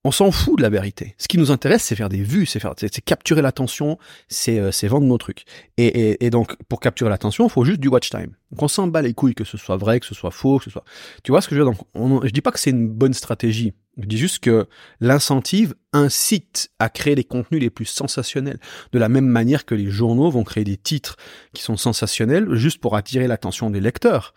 on 0.05 0.11
s'en 0.11 0.31
fout 0.31 0.55
de 0.57 0.61
la 0.61 0.69
vérité. 0.69 1.15
Ce 1.17 1.27
qui 1.27 1.39
nous 1.39 1.49
intéresse, 1.49 1.83
c'est 1.83 1.95
faire 1.95 2.09
des 2.09 2.21
vues, 2.21 2.45
c'est 2.45 2.59
faire, 2.59 2.75
c'est 2.77 3.01
capturer 3.01 3.41
l'attention, 3.41 3.97
c'est 4.29 4.59
euh, 4.59 4.71
c'est 4.71 4.87
vendre 4.87 5.07
nos 5.07 5.17
trucs. 5.17 5.45
Et, 5.77 6.23
et, 6.23 6.29
donc 6.29 6.55
pour 6.69 6.79
capturer 6.79 7.09
l'attention, 7.09 7.47
il 7.47 7.49
faut 7.49 7.65
juste 7.65 7.79
du 7.79 7.87
watch 7.87 8.11
time. 8.11 8.35
Donc 8.51 8.61
on 8.61 8.67
s'en 8.67 8.85
bat 8.85 9.01
les 9.01 9.15
couilles 9.15 9.33
que 9.33 9.43
ce 9.43 9.57
soit 9.57 9.77
vrai, 9.77 9.99
que 9.99 10.05
ce 10.05 10.13
soit 10.13 10.29
faux, 10.29 10.59
que 10.59 10.65
ce 10.65 10.69
soit. 10.69 10.83
Tu 11.23 11.31
vois 11.31 11.41
ce 11.41 11.49
que 11.49 11.55
je 11.55 11.61
veux 11.61 11.65
dire? 11.65 11.73
Donc 11.73 11.87
on, 11.95 12.23
je 12.23 12.29
dis 12.29 12.41
pas 12.41 12.51
que 12.51 12.59
c'est 12.59 12.69
une 12.69 12.87
bonne 12.87 13.15
stratégie. 13.15 13.73
Je 13.97 14.05
dis 14.05 14.19
juste 14.19 14.43
que 14.43 14.67
l'incentive 14.99 15.73
incite 15.91 16.69
à 16.77 16.89
créer 16.89 17.15
les 17.15 17.23
contenus 17.23 17.59
les 17.59 17.71
plus 17.71 17.85
sensationnels. 17.85 18.59
De 18.91 18.99
la 18.99 19.09
même 19.09 19.25
manière 19.25 19.65
que 19.65 19.73
les 19.73 19.89
journaux 19.89 20.29
vont 20.29 20.43
créer 20.43 20.65
des 20.65 20.77
titres 20.77 21.17
qui 21.51 21.63
sont 21.63 21.77
sensationnels 21.77 22.53
juste 22.53 22.79
pour 22.79 22.95
attirer 22.95 23.25
l'attention 23.25 23.71
des 23.71 23.79
lecteurs 23.79 24.35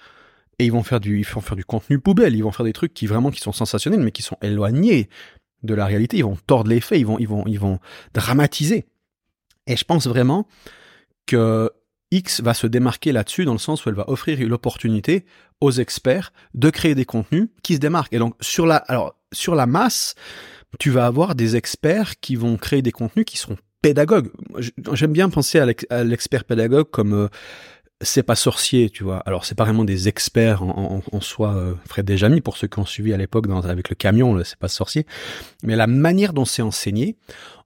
et 0.58 0.64
ils 0.64 0.72
vont 0.72 0.82
faire 0.82 1.00
du 1.00 1.18
ils 1.18 1.26
vont 1.26 1.40
faire 1.40 1.56
du 1.56 1.64
contenu 1.64 1.98
poubelle, 1.98 2.34
ils 2.34 2.42
vont 2.42 2.52
faire 2.52 2.64
des 2.64 2.72
trucs 2.72 2.94
qui 2.94 3.06
vraiment 3.06 3.30
qui 3.30 3.40
sont 3.40 3.52
sensationnels 3.52 4.00
mais 4.00 4.10
qui 4.10 4.22
sont 4.22 4.36
éloignés 4.42 5.08
de 5.62 5.74
la 5.74 5.86
réalité, 5.86 6.18
ils 6.18 6.24
vont 6.24 6.38
tordre 6.46 6.70
les 6.70 6.80
faits, 6.80 6.98
ils 6.98 7.06
vont, 7.06 7.18
ils 7.18 7.28
vont, 7.28 7.44
ils 7.46 7.58
vont 7.58 7.78
dramatiser. 8.14 8.86
Et 9.66 9.76
je 9.76 9.84
pense 9.84 10.06
vraiment 10.06 10.46
que 11.26 11.70
X 12.10 12.40
va 12.40 12.54
se 12.54 12.66
démarquer 12.66 13.12
là-dessus 13.12 13.44
dans 13.44 13.52
le 13.52 13.58
sens 13.58 13.84
où 13.84 13.88
elle 13.88 13.94
va 13.94 14.08
offrir 14.08 14.38
l'opportunité 14.48 15.26
aux 15.60 15.72
experts 15.72 16.32
de 16.54 16.70
créer 16.70 16.94
des 16.94 17.04
contenus 17.04 17.48
qui 17.62 17.74
se 17.74 17.80
démarquent. 17.80 18.14
Et 18.14 18.18
donc 18.18 18.34
sur 18.40 18.66
la, 18.66 18.76
alors 18.76 19.14
sur 19.32 19.54
la 19.54 19.66
masse, 19.66 20.14
tu 20.78 20.90
vas 20.90 21.06
avoir 21.06 21.34
des 21.34 21.56
experts 21.56 22.18
qui 22.20 22.36
vont 22.36 22.56
créer 22.56 22.82
des 22.82 22.92
contenus 22.92 23.26
qui 23.26 23.36
seront 23.36 23.56
pédagogues. 23.82 24.30
J'aime 24.92 25.12
bien 25.12 25.28
penser 25.28 25.58
à 25.58 26.04
l'expert 26.04 26.44
pédagogue 26.44 26.90
comme 26.90 27.14
euh, 27.14 27.28
c'est 28.00 28.22
pas 28.22 28.36
sorcier, 28.36 28.90
tu 28.90 29.02
vois. 29.02 29.18
Alors 29.20 29.44
c'est 29.44 29.56
pas 29.56 29.64
vraiment 29.64 29.84
des 29.84 30.06
experts 30.08 30.62
en, 30.62 31.02
en, 31.10 31.20
soi, 31.20 31.54
euh, 31.54 31.74
Fred 31.86 32.06
Déjamy, 32.06 32.40
pour 32.40 32.56
ceux 32.56 32.68
qui 32.68 32.78
ont 32.78 32.86
suivi 32.86 33.12
à 33.12 33.16
l'époque 33.16 33.46
avec 33.64 33.88
le 33.88 33.96
camion, 33.96 34.40
c'est 34.44 34.58
pas 34.58 34.68
sorcier. 34.68 35.04
Mais 35.64 35.74
la 35.74 35.88
manière 35.88 36.32
dont 36.32 36.44
c'est 36.44 36.62
enseigné, 36.62 37.16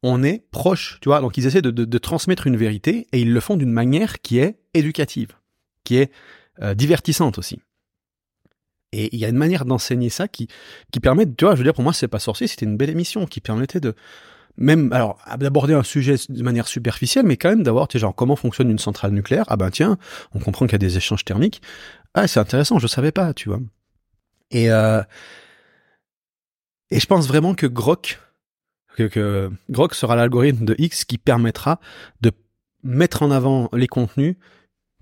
on 0.02 0.22
est 0.22 0.44
proche, 0.50 0.98
tu 1.02 1.10
vois. 1.10 1.20
Donc 1.20 1.36
ils 1.36 1.46
essaient 1.46 1.62
de, 1.62 1.70
de, 1.70 1.84
de 1.84 1.98
transmettre 1.98 2.46
une 2.46 2.56
vérité 2.56 3.06
et 3.12 3.20
ils 3.20 3.32
le 3.32 3.40
font 3.40 3.56
d'une 3.56 3.72
manière 3.72 4.20
qui 4.20 4.38
est 4.38 4.58
éducative, 4.72 5.32
qui 5.84 5.96
est 5.96 6.10
euh, 6.62 6.74
divertissante 6.74 7.38
aussi. 7.38 7.60
Et 8.92 9.14
il 9.14 9.18
y 9.18 9.24
a 9.24 9.28
une 9.28 9.36
manière 9.36 9.64
d'enseigner 9.64 10.10
ça 10.10 10.28
qui, 10.28 10.48
qui 10.92 11.00
permet, 11.00 11.26
tu 11.26 11.44
vois, 11.44 11.54
je 11.54 11.58
veux 11.58 11.64
dire, 11.64 11.74
pour 11.74 11.84
moi, 11.84 11.94
c'est 11.94 12.08
pas 12.08 12.18
sorcier, 12.18 12.46
c'était 12.46 12.66
une 12.66 12.76
belle 12.76 12.90
émission 12.90 13.26
qui 13.26 13.40
permettait 13.40 13.80
de, 13.80 13.94
même 14.56 14.92
alors 14.92 15.18
d'aborder 15.38 15.74
un 15.74 15.82
sujet 15.82 16.16
de 16.28 16.42
manière 16.42 16.68
superficielle, 16.68 17.26
mais 17.26 17.36
quand 17.36 17.48
même 17.48 17.62
d'avoir, 17.62 17.88
tu 17.88 17.98
sais, 17.98 18.00
genre 18.00 18.14
comment 18.14 18.36
fonctionne 18.36 18.70
une 18.70 18.78
centrale 18.78 19.12
nucléaire? 19.12 19.44
Ah 19.48 19.56
ben 19.56 19.70
tiens, 19.70 19.98
on 20.34 20.38
comprend 20.38 20.66
qu'il 20.66 20.72
y 20.72 20.76
a 20.76 20.78
des 20.78 20.96
échanges 20.96 21.24
thermiques. 21.24 21.62
Ah 22.14 22.26
c'est 22.26 22.40
intéressant, 22.40 22.78
je 22.78 22.86
savais 22.86 23.12
pas, 23.12 23.32
tu 23.34 23.48
vois. 23.48 23.60
Et 24.50 24.70
euh, 24.70 25.02
et 26.90 27.00
je 27.00 27.06
pense 27.06 27.26
vraiment 27.26 27.54
que 27.54 27.66
Grok, 27.66 28.20
que, 28.96 29.50
Grok 29.70 29.94
sera 29.94 30.14
l'algorithme 30.14 30.66
de 30.66 30.74
X 30.76 31.06
qui 31.06 31.16
permettra 31.16 31.80
de 32.20 32.32
mettre 32.82 33.22
en 33.22 33.30
avant 33.30 33.70
les 33.72 33.86
contenus 33.86 34.36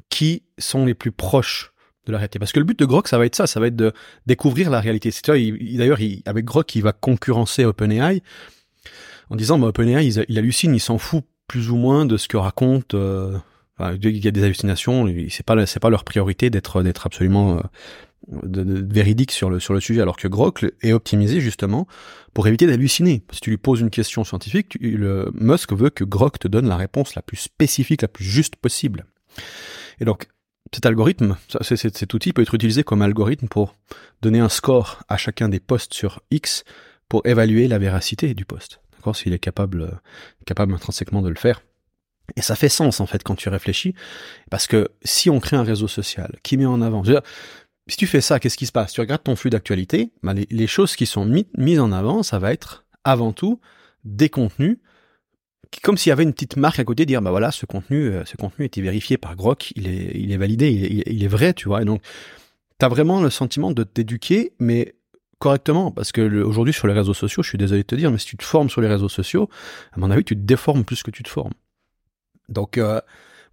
qui 0.09 0.45
sont 0.59 0.87
les 0.87 0.95
plus 0.95 1.11
proches 1.11 1.73
de 2.07 2.13
la 2.13 2.19
réalité. 2.19 2.39
Parce 2.39 2.53
que 2.53 2.61
le 2.61 2.65
but 2.65 2.79
de 2.79 2.85
Grok, 2.85 3.09
ça 3.09 3.19
va 3.19 3.27
être 3.27 3.35
ça, 3.35 3.49
ça 3.49 3.59
va 3.59 3.67
être 3.67 3.77
de 3.77 3.93
découvrir 4.27 4.71
la 4.71 4.81
réalité. 4.81 5.11
C'est 5.11 5.27
d'ailleurs, 5.27 5.99
avec 6.27 6.45
Grok, 6.45 6.75
il 6.77 6.83
va 6.83 6.93
concurrencer 6.93 7.65
OpenAI 7.65 8.23
en 9.31 9.37
disant 9.37 9.59
bah, 9.59 9.69
OpenAI, 9.69 10.07
il, 10.07 10.25
il, 10.29 10.39
hallucine, 10.39 10.75
il 10.75 10.81
s'en 10.81 10.99
fout 10.99 11.25
plus 11.47 11.71
ou 11.71 11.77
moins 11.77 12.07
de 12.07 12.17
ce 12.17 12.29
que 12.29 12.37
raconte. 12.37 12.95
Euh, 12.95 13.37
il 14.03 14.25
y 14.25 14.29
a 14.29 14.31
des 14.31 14.43
hallucinations, 14.43 15.07
c'est 15.31 15.45
pas 15.45 15.57
pas 15.81 15.91
leur 15.91 16.05
priorité 16.05 16.51
d'être 16.51 17.07
absolument 17.07 17.57
euh, 17.57 17.63
véridique 18.31 19.33
sur 19.33 19.49
le 19.49 19.59
sujet, 19.59 20.03
alors 20.03 20.17
que 20.17 20.29
Grok 20.29 20.67
est 20.83 20.93
optimisé 20.93 21.41
justement 21.41 21.87
pour 22.35 22.47
éviter 22.47 22.67
d'halluciner. 22.67 23.23
Si 23.33 23.41
tu 23.41 23.51
lui 23.51 23.57
poses 23.57 23.81
une 23.81 23.91
question 23.91 24.23
scientifique, 24.23 24.77
le 24.81 25.33
Musk 25.35 25.73
veut 25.73 25.91
que 25.91 26.05
Grok 26.05 26.39
te 26.39 26.49
donne 26.49 26.69
la 26.69 26.77
réponse 26.77 27.15
la 27.15 27.23
plus 27.23 27.39
spécifique, 27.39 28.03
la 28.03 28.09
plus 28.09 28.25
juste 28.25 28.57
possible. 28.57 29.07
Et 29.99 30.05
donc 30.05 30.29
cet 30.73 30.87
algorithme, 30.87 31.37
cet 31.63 32.15
outil 32.15 32.33
peut 32.33 32.43
être 32.43 32.55
utilisé 32.55 32.85
comme 32.85 33.03
algorithme 33.03 33.49
pour 33.49 33.75
donner 34.23 34.39
un 34.39 34.49
score 34.49 35.01
à 35.09 35.17
chacun 35.17 35.49
des 35.49 35.59
posts 35.59 35.95
sur 35.95 36.21
X 36.31 36.65
pour 37.09 37.27
évaluer 37.27 37.67
la 37.67 37.79
véracité 37.79 38.35
du 38.35 38.45
s'il 39.15 39.33
est 39.33 39.39
capable, 39.39 40.01
capable 40.47 40.75
intrinsèquement 40.75 41.23
de 41.23 41.29
le 41.29 41.35
faire. 41.35 41.63
Et 42.37 42.43
ça 42.43 42.55
fait 42.55 42.69
sens 42.69 43.01
en 43.01 43.07
fait 43.07 43.23
quand 43.23 43.35
tu 43.35 43.49
réfléchis, 43.49 43.95
parce 44.51 44.67
que 44.67 44.89
si 45.03 45.31
on 45.31 45.41
crée 45.41 45.57
un 45.57 45.63
réseau 45.63 45.89
social 45.89 46.37
qui 46.43 46.57
met 46.57 46.67
en 46.67 46.81
avant, 46.81 47.03
si 47.89 47.97
tu 47.97 48.07
fais 48.07 48.21
ça, 48.21 48.39
qu'est-ce 48.39 48.57
qui 48.57 48.67
se 48.67 48.73
passe? 48.73 48.93
Tu 48.93 49.01
regardes 49.01 49.25
ton 49.25 49.37
flux 49.37 49.51
d'actualité, 49.51 50.13
bah, 50.23 50.35
les, 50.35 50.67
choses 50.67 50.95
qui 50.97 51.07
sont 51.07 51.27
mises 51.57 51.81
en 51.81 51.93
avant, 51.93 52.23
ça 52.23 52.39
va 52.39 52.53
être 52.53 52.85
avant 53.05 53.33
tout 53.33 53.61
des 54.05 54.29
contenus, 54.29 54.79
comme 55.83 55.97
s'il 55.97 56.11
y 56.11 56.13
avait 56.13 56.23
une 56.23 56.33
petite 56.33 56.57
marque 56.57 56.79
à 56.79 56.85
côté, 56.85 57.07
dire 57.07 57.23
bah 57.23 57.31
voilà, 57.31 57.51
ce 57.51 57.67
contenu, 57.67 58.09
euh, 58.09 58.25
ce 58.25 58.37
contenu 58.37 58.65
a 58.65 58.67
été 58.67 58.81
vérifié 58.81 59.19
par 59.19 59.37
Grok, 59.37 59.73
il 59.77 59.89
est, 59.89 60.13
il 60.15 60.33
est 60.33 60.37
validé, 60.37 60.71
il 61.07 61.23
est, 61.23 61.29
vrai, 61.29 61.55
tu 61.55 61.69
vois. 61.69 61.83
Et 61.83 61.85
donc, 61.85 62.03
t'as 62.79 62.89
vraiment 62.89 63.21
le 63.21 63.31
sentiment 63.31 63.71
de 63.71 63.85
t'éduquer, 63.85 64.53
mais 64.59 64.95
correctement 65.41 65.91
parce 65.91 66.13
que 66.13 66.43
aujourd'hui 66.43 66.73
sur 66.73 66.87
les 66.87 66.95
réseaux 66.95 67.15
sociaux, 67.15 67.43
je 67.43 67.49
suis 67.49 67.59
désolé 67.59 67.81
de 67.83 67.87
te 67.87 67.97
dire, 67.97 68.11
mais 68.13 68.19
si 68.19 68.27
tu 68.27 68.37
te 68.37 68.45
formes 68.45 68.71
sur 68.71 68.81
les 68.81 68.89
réseaux 68.89 69.09
sociaux, 69.09 69.49
à 69.93 69.99
mon 69.99 70.11
avis, 70.13 70.23
tu 70.23 70.37
te 70.37 70.43
déformes 70.43 70.85
plus 70.85 71.03
que 71.03 71.11
tu 71.11 71.25
te 71.25 71.29
formes. 71.29 71.55
Donc 72.49 72.79
euh, 72.79 73.01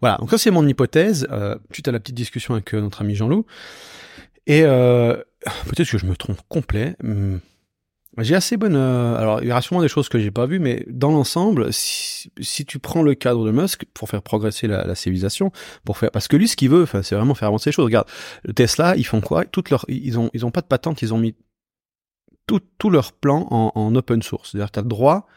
Voilà, 0.02 0.18
donc 0.18 0.30
ça 0.30 0.38
c'est 0.38 0.52
mon 0.52 0.68
hypothèse, 0.68 1.28
euh, 1.32 1.56
suite 1.72 1.88
à 1.88 1.92
la 1.92 2.00
petite 2.00 2.16
discussion 2.16 2.54
avec 2.54 2.74
euh, 2.76 2.82
notre 2.82 3.02
ami 3.02 3.16
Jean-Loup. 3.16 3.46
Et 4.46 4.62
euh, 4.64 5.16
peut-être 5.66 5.90
que 5.90 5.98
je 5.98 6.06
me 6.06 6.16
trompe 6.16 6.40
complet. 6.50 6.96
hum, 7.04 7.40
J'ai 8.20 8.36
assez 8.36 8.58
bonne... 8.58 8.76
euh, 8.76 9.16
alors, 9.16 9.42
il 9.42 9.48
y 9.48 9.52
aura 9.52 9.62
sûrement 9.62 9.82
des 9.82 9.88
choses 9.88 10.10
que 10.10 10.20
j'ai 10.20 10.32
pas 10.32 10.46
vues, 10.46 10.60
mais 10.60 10.86
dans 10.88 11.12
l'ensemble, 11.12 11.72
si, 11.74 12.32
si 12.40 12.66
tu 12.66 12.80
prends 12.80 13.04
le 13.04 13.14
cadre 13.14 13.46
de 13.46 13.52
Musk 13.52 13.86
pour 13.94 14.08
faire 14.10 14.22
progresser 14.22 14.68
la, 14.68 14.86
la 14.86 14.96
civilisation, 14.96 15.52
pour 15.84 15.98
faire... 15.98 16.12
Parce 16.12 16.28
que 16.28 16.38
lui, 16.38 16.48
ce 16.48 16.56
qu'il 16.56 16.70
veut, 16.70 16.86
c'est 17.04 17.16
vraiment 17.16 17.36
faire 17.36 17.50
avancer 17.50 17.70
les 17.70 17.74
choses. 17.74 17.86
Regarde, 17.86 18.08
le 18.44 18.54
Tesla, 18.54 18.96
ils 18.96 19.06
font 19.06 19.22
quoi? 19.22 19.46
Toutes 19.46 19.70
leurs, 19.70 19.86
Ils 19.90 20.18
ont, 20.18 20.30
ils 20.34 20.46
ont 20.46 20.52
pas 20.52 20.62
de 20.62 20.68
patente, 20.68 21.02
ils 21.02 21.14
ont 21.14 21.20
mis 21.20 21.36
tout, 22.48 22.62
tout 22.80 22.90
leur 22.90 23.12
plan 23.12 23.48
en, 23.52 23.72
en 23.76 23.96
open 23.96 24.22
source. 24.24 24.52
C'est-à-dire 24.52 24.68
que 24.68 24.74
tu 24.74 24.80
as 24.80 24.84
le 24.84 24.90
droit 24.90 25.28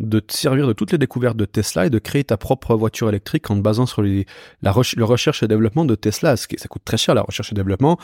de 0.00 0.18
te 0.18 0.32
servir 0.32 0.66
de 0.66 0.72
toutes 0.72 0.90
les 0.90 0.98
découvertes 0.98 1.36
de 1.36 1.44
Tesla 1.44 1.86
et 1.86 1.90
de 1.90 2.00
créer 2.00 2.24
ta 2.24 2.36
propre 2.36 2.74
voiture 2.74 3.08
électrique 3.08 3.48
en 3.50 3.54
te 3.56 3.60
basant 3.60 3.86
sur 3.86 4.02
les, 4.02 4.26
la 4.60 4.72
recherche 4.72 5.42
et 5.44 5.48
développement 5.48 5.84
de 5.84 5.94
Tesla. 5.94 6.36
Ce 6.36 6.48
qui, 6.48 6.58
ça 6.58 6.66
coûte 6.66 6.82
très 6.84 6.96
cher 6.96 7.14
la 7.14 7.22
recherche 7.22 7.52
et 7.52 7.54
développement 7.54 7.96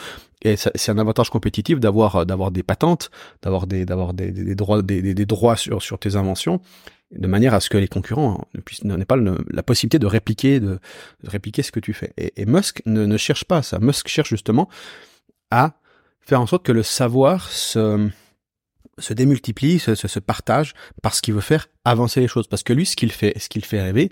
et 0.42 0.54
c'est 0.56 0.90
un 0.90 0.98
avantage 0.98 1.30
compétitif 1.30 1.80
d'avoir 1.80 2.14
euh, 2.16 2.24
d'avoir 2.24 2.52
des 2.52 2.62
patentes, 2.62 3.10
d'avoir 3.42 3.66
des 3.66 3.84
d'avoir 3.86 4.14
des, 4.14 4.30
des, 4.30 4.54
droits 4.54 4.82
des, 4.82 5.14
des- 5.14 5.26
droits 5.26 5.56
sur 5.56 5.82
sur 5.82 5.98
tes 5.98 6.14
inventions 6.14 6.60
de 7.10 7.26
manière 7.26 7.54
à 7.54 7.60
ce 7.60 7.68
que 7.68 7.76
les 7.76 7.88
concurrents 7.88 8.46
ne 8.54 8.60
puissent 8.60 8.84
n'aient 8.84 9.04
pas 9.04 9.16
la 9.16 9.62
possibilité 9.64 9.98
de 9.98 10.06
répliquer 10.06 10.60
de, 10.60 10.78
de 11.24 11.28
répliquer 11.28 11.62
ce 11.64 11.72
que 11.72 11.80
tu 11.80 11.92
fais. 11.92 12.12
Et, 12.16 12.46
Musk 12.46 12.82
ne 12.86 13.16
cherche 13.16 13.44
pas 13.44 13.62
ça. 13.62 13.80
Musk 13.80 14.06
cherche 14.06 14.28
justement 14.28 14.68
à 15.50 15.72
faire 16.20 16.40
en 16.40 16.46
sorte 16.46 16.64
que 16.64 16.70
le 16.70 16.84
savoir 16.84 17.48
se 17.50 18.08
se 19.00 19.12
démultiplie, 19.14 19.78
se, 19.78 19.94
se, 19.94 20.06
se 20.08 20.18
partage 20.18 20.74
parce 21.02 21.20
qu'il 21.20 21.34
veut 21.34 21.40
faire 21.40 21.68
avancer 21.84 22.20
les 22.20 22.28
choses. 22.28 22.46
Parce 22.46 22.62
que 22.62 22.72
lui, 22.72 22.86
ce 22.86 22.94
qu'il 22.96 23.10
fait, 23.12 23.38
ce 23.38 23.48
qu'il 23.48 23.64
fait 23.64 23.80
rêver, 23.82 24.10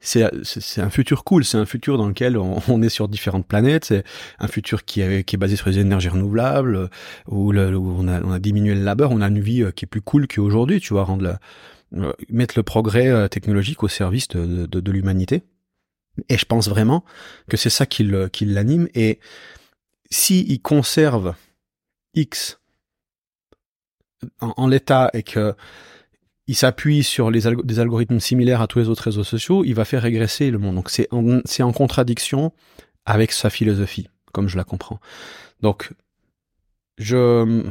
c'est 0.00 0.28
c'est 0.42 0.80
un 0.80 0.90
futur 0.90 1.22
cool. 1.24 1.44
C'est 1.44 1.58
un 1.58 1.66
futur 1.66 1.98
dans 1.98 2.08
lequel 2.08 2.36
on, 2.36 2.60
on 2.68 2.82
est 2.82 2.88
sur 2.88 3.08
différentes 3.08 3.46
planètes. 3.46 3.84
C'est 3.86 4.04
un 4.38 4.48
futur 4.48 4.84
qui 4.84 5.00
est, 5.02 5.24
qui 5.24 5.36
est 5.36 5.38
basé 5.38 5.56
sur 5.56 5.68
les 5.68 5.78
énergies 5.78 6.08
renouvelables, 6.08 6.76
euh, 6.76 6.88
où, 7.28 7.52
le, 7.52 7.76
où 7.76 7.94
on, 7.98 8.08
a, 8.08 8.20
on 8.22 8.32
a 8.32 8.38
diminué 8.38 8.74
le 8.74 8.82
labeur, 8.82 9.10
on 9.12 9.20
a 9.20 9.28
une 9.28 9.40
vie 9.40 9.62
euh, 9.62 9.70
qui 9.70 9.84
est 9.84 9.88
plus 9.88 10.02
cool 10.02 10.26
qu'aujourd'hui. 10.26 10.80
Tu 10.80 10.92
vois, 10.92 11.04
rendre 11.04 11.38
euh, 11.94 12.12
mettre 12.28 12.54
le 12.56 12.62
progrès 12.62 13.28
technologique 13.28 13.82
au 13.82 13.88
service 13.88 14.28
de, 14.28 14.66
de, 14.66 14.80
de 14.80 14.90
l'humanité. 14.92 15.42
Et 16.28 16.36
je 16.38 16.44
pense 16.44 16.68
vraiment 16.68 17.04
que 17.48 17.56
c'est 17.56 17.70
ça 17.70 17.86
qui 17.86 18.04
le- 18.04 18.28
qui 18.28 18.44
l'anime. 18.44 18.88
Et 18.94 19.18
si 20.10 20.44
il 20.48 20.60
conserve 20.60 21.34
X 22.14 22.59
en, 24.40 24.66
l'état 24.66 25.10
et 25.12 25.22
que 25.22 25.54
il 26.46 26.54
s'appuie 26.54 27.04
sur 27.04 27.30
les 27.30 27.42
des 27.64 27.80
algorithmes 27.80 28.20
similaires 28.20 28.60
à 28.60 28.66
tous 28.66 28.80
les 28.80 28.88
autres 28.88 29.04
réseaux 29.04 29.24
sociaux, 29.24 29.64
il 29.64 29.74
va 29.74 29.84
faire 29.84 30.02
régresser 30.02 30.50
le 30.50 30.58
monde. 30.58 30.74
Donc 30.74 30.90
c'est 30.90 31.08
en, 31.12 31.40
en 31.40 31.72
contradiction 31.72 32.52
avec 33.06 33.32
sa 33.32 33.50
philosophie, 33.50 34.08
comme 34.32 34.48
je 34.48 34.56
la 34.56 34.64
comprends. 34.64 35.00
Donc 35.60 35.92
je, 36.98 37.64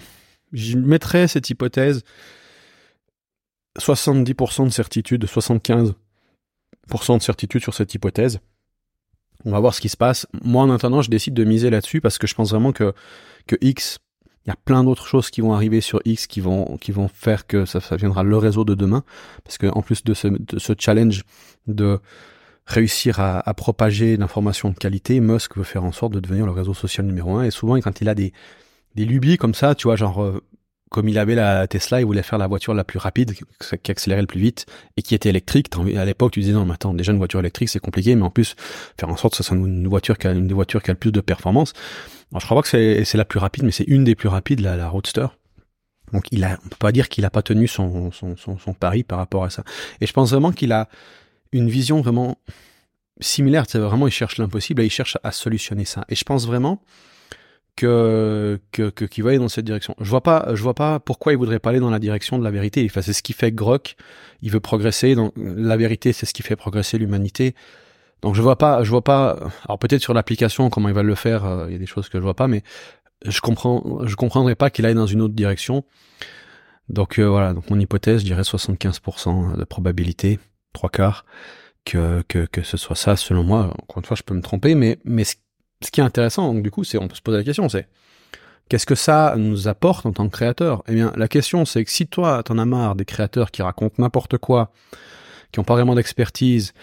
je 0.53 0.77
mettrais 0.77 1.27
cette 1.27 1.49
hypothèse 1.49 2.03
70% 3.77 4.65
de 4.65 4.69
certitude, 4.69 5.25
75% 5.25 5.93
de 7.17 7.21
certitude 7.21 7.61
sur 7.61 7.73
cette 7.73 7.93
hypothèse. 7.93 8.39
On 9.45 9.51
va 9.51 9.59
voir 9.59 9.73
ce 9.73 9.81
qui 9.81 9.89
se 9.89 9.97
passe. 9.97 10.27
Moi, 10.43 10.63
en 10.63 10.69
attendant, 10.69 11.01
je 11.01 11.09
décide 11.09 11.33
de 11.33 11.43
miser 11.45 11.69
là-dessus 11.69 12.01
parce 12.01 12.17
que 12.17 12.27
je 12.27 12.35
pense 12.35 12.49
vraiment 12.49 12.73
que, 12.73 12.93
que 13.47 13.55
X, 13.61 13.99
il 14.45 14.49
y 14.49 14.51
a 14.51 14.55
plein 14.55 14.83
d'autres 14.83 15.05
choses 15.05 15.29
qui 15.29 15.41
vont 15.41 15.53
arriver 15.53 15.81
sur 15.81 16.01
X 16.05 16.27
qui 16.27 16.41
vont, 16.41 16.77
qui 16.77 16.91
vont 16.91 17.07
faire 17.07 17.45
que 17.45 17.65
ça, 17.65 17.81
ça 17.81 17.95
viendra 17.95 18.23
le 18.23 18.37
réseau 18.37 18.63
de 18.63 18.73
demain. 18.73 19.03
Parce 19.43 19.57
que, 19.57 19.67
en 19.67 19.81
plus 19.81 20.03
de 20.03 20.13
ce, 20.13 20.27
de 20.27 20.59
ce 20.59 20.73
challenge 20.77 21.23
de 21.67 21.99
réussir 22.65 23.19
à, 23.19 23.47
à 23.47 23.53
propager 23.53 24.15
l'information 24.17 24.69
de 24.69 24.75
qualité, 24.75 25.19
Musk 25.19 25.57
veut 25.57 25.63
faire 25.63 25.83
en 25.83 25.91
sorte 25.91 26.13
de 26.13 26.19
devenir 26.19 26.45
le 26.45 26.51
réseau 26.51 26.73
social 26.73 27.05
numéro 27.05 27.35
un. 27.35 27.43
Et 27.43 27.51
souvent, 27.51 27.79
quand 27.79 28.01
il 28.01 28.09
a 28.09 28.15
des, 28.15 28.31
des 28.95 29.05
lubies 29.05 29.37
comme 29.37 29.53
ça, 29.53 29.75
tu 29.75 29.87
vois, 29.87 29.95
genre, 29.95 30.23
euh, 30.23 30.41
comme 30.89 31.07
il 31.07 31.19
avait 31.19 31.35
la 31.35 31.67
Tesla, 31.67 31.99
il 32.01 32.05
voulait 32.05 32.23
faire 32.23 32.39
la 32.39 32.47
voiture 32.47 32.73
la 32.73 32.83
plus 32.83 32.97
rapide, 32.97 33.33
qui 33.83 33.91
accélérait 33.91 34.21
le 34.21 34.27
plus 34.27 34.39
vite 34.39 34.65
et 34.97 35.03
qui 35.03 35.13
était 35.13 35.29
électrique. 35.29 35.67
À 35.95 36.05
l'époque, 36.05 36.31
tu 36.31 36.39
disais 36.39 36.53
non, 36.53 36.65
mais 36.65 36.73
attends, 36.73 36.93
déjà 36.93 37.11
une 37.11 37.19
voiture 37.19 37.39
électrique 37.39 37.69
c'est 37.69 37.79
compliqué, 37.79 38.15
mais 38.15 38.23
en 38.23 38.31
plus 38.31 38.55
faire 38.99 39.09
en 39.09 39.15
sorte 39.15 39.33
que 39.33 39.37
ce 39.37 39.43
soit 39.43 39.55
une 39.55 39.87
voiture 39.87 40.17
qui 40.17 40.27
a 40.27 40.31
une 40.31 40.47
des 40.47 40.53
voitures 40.53 40.81
qui 40.81 40.89
a 40.89 40.93
le 40.93 40.99
plus 40.99 41.11
de 41.11 41.21
performance. 41.21 41.73
Je 42.33 42.43
crois 42.43 42.57
pas 42.57 42.61
que 42.63 43.03
c'est 43.03 43.17
la 43.17 43.25
plus 43.25 43.39
rapide, 43.39 43.63
mais 43.63 43.71
c'est 43.71 43.85
une 43.85 44.03
des 44.03 44.15
plus 44.15 44.29
rapides, 44.29 44.61
la, 44.61 44.87
Roadster. 44.87 45.27
Donc 46.11 46.25
il 46.31 46.43
a, 46.43 46.57
on 46.65 46.69
peut 46.69 46.77
pas 46.79 46.91
dire 46.91 47.07
qu'il 47.07 47.23
a 47.25 47.29
pas 47.29 47.43
tenu 47.43 47.67
son 47.67 48.11
pari 48.79 49.03
par 49.03 49.19
rapport 49.19 49.43
à 49.43 49.51
ça. 49.51 49.63
Et 50.01 50.07
je 50.07 50.13
pense 50.13 50.31
vraiment 50.31 50.51
qu'il 50.51 50.71
a 50.71 50.89
une 51.51 51.69
vision 51.69 52.01
vraiment 52.01 52.37
similaire. 53.19 53.65
C'est 53.67 53.79
vraiment 53.79 54.07
il 54.07 54.11
cherche 54.11 54.37
l'impossible 54.37 54.81
et 54.81 54.85
il 54.85 54.91
cherche 54.91 55.17
à 55.23 55.31
solutionner 55.31 55.85
ça. 55.85 56.05
Et 56.09 56.15
je 56.15 56.23
pense 56.23 56.47
vraiment 56.47 56.81
que 57.79 59.21
va 59.21 59.29
aller 59.29 59.39
dans 59.39 59.49
cette 59.49 59.65
direction. 59.65 59.95
Je 59.99 60.09
vois 60.09 60.21
pas 60.21 60.49
je 60.53 60.61
vois 60.61 60.73
pas 60.73 60.99
pourquoi 60.99 61.31
il 61.31 61.37
voudrait 61.37 61.59
pas 61.59 61.69
aller 61.69 61.79
dans 61.79 61.89
la 61.89 61.99
direction 61.99 62.37
de 62.37 62.43
la 62.43 62.51
vérité. 62.51 62.85
Enfin, 62.85 63.01
c'est 63.01 63.13
ce 63.13 63.23
qui 63.23 63.33
fait 63.33 63.51
Grok. 63.51 63.95
Il 64.41 64.51
veut 64.51 64.59
progresser. 64.59 65.15
La 65.35 65.77
vérité, 65.77 66.13
c'est 66.13 66.25
ce 66.25 66.33
qui 66.33 66.43
fait 66.43 66.55
progresser 66.55 66.97
l'humanité. 66.97 67.55
Donc 68.21 68.35
je 68.35 68.41
vois 68.41 68.57
pas 68.57 68.83
je 68.83 68.89
vois 68.89 69.03
pas. 69.03 69.37
Alors 69.65 69.79
peut-être 69.79 70.01
sur 70.01 70.13
l'application 70.13 70.69
comment 70.69 70.89
il 70.89 70.95
va 70.95 71.03
le 71.03 71.15
faire, 71.15 71.45
euh, 71.45 71.65
il 71.67 71.73
y 71.73 71.75
a 71.75 71.79
des 71.79 71.85
choses 71.85 72.09
que 72.09 72.17
je 72.17 72.23
vois 72.23 72.35
pas, 72.35 72.47
mais 72.47 72.63
je 73.25 73.41
comprends 73.41 74.05
je 74.05 74.15
comprendrais 74.15 74.55
pas 74.55 74.69
qu'il 74.69 74.85
aille 74.85 74.95
dans 74.95 75.07
une 75.07 75.21
autre 75.21 75.35
direction. 75.35 75.83
Donc 76.89 77.19
euh, 77.19 77.25
voilà. 77.25 77.53
Donc 77.53 77.69
mon 77.69 77.79
hypothèse, 77.79 78.21
je 78.21 78.25
dirais 78.25 78.41
75% 78.41 79.57
de 79.57 79.63
probabilité, 79.63 80.39
trois 80.73 80.89
quarts 80.89 81.25
que 81.85 82.23
que 82.27 82.45
que 82.45 82.61
ce 82.63 82.77
soit 82.77 82.95
ça 82.95 83.15
selon 83.15 83.43
moi. 83.43 83.73
Encore 83.83 83.99
une 83.99 84.05
fois, 84.05 84.17
je 84.17 84.23
peux 84.23 84.35
me 84.35 84.41
tromper, 84.41 84.75
mais 84.75 84.99
mais 85.05 85.23
ce 85.83 85.91
qui 85.91 86.01
est 86.01 86.03
intéressant, 86.03 86.53
donc 86.53 86.63
du 86.63 86.71
coup, 86.71 86.83
c'est 86.83 86.97
on 86.97 87.07
peut 87.07 87.15
se 87.15 87.21
poser 87.21 87.37
la 87.37 87.43
question, 87.43 87.69
c'est 87.69 87.87
qu'est-ce 88.67 88.85
que 88.85 88.95
ça 88.95 89.35
nous 89.37 89.67
apporte 89.67 90.05
en 90.05 90.11
tant 90.11 90.27
que 90.27 90.35
créateur? 90.35 90.83
Eh 90.87 90.93
bien, 90.93 91.13
la 91.15 91.27
question, 91.27 91.65
c'est 91.65 91.83
que 91.83 91.91
si 91.91 92.07
toi, 92.07 92.43
t'en 92.43 92.57
as 92.57 92.65
marre 92.65 92.95
des 92.95 93.05
créateurs 93.05 93.51
qui 93.51 93.61
racontent 93.61 93.95
n'importe 93.97 94.37
quoi, 94.37 94.71
qui 95.51 95.59
ont 95.59 95.63
pas 95.63 95.75
vraiment 95.75 95.95
d'expertise 95.95 96.73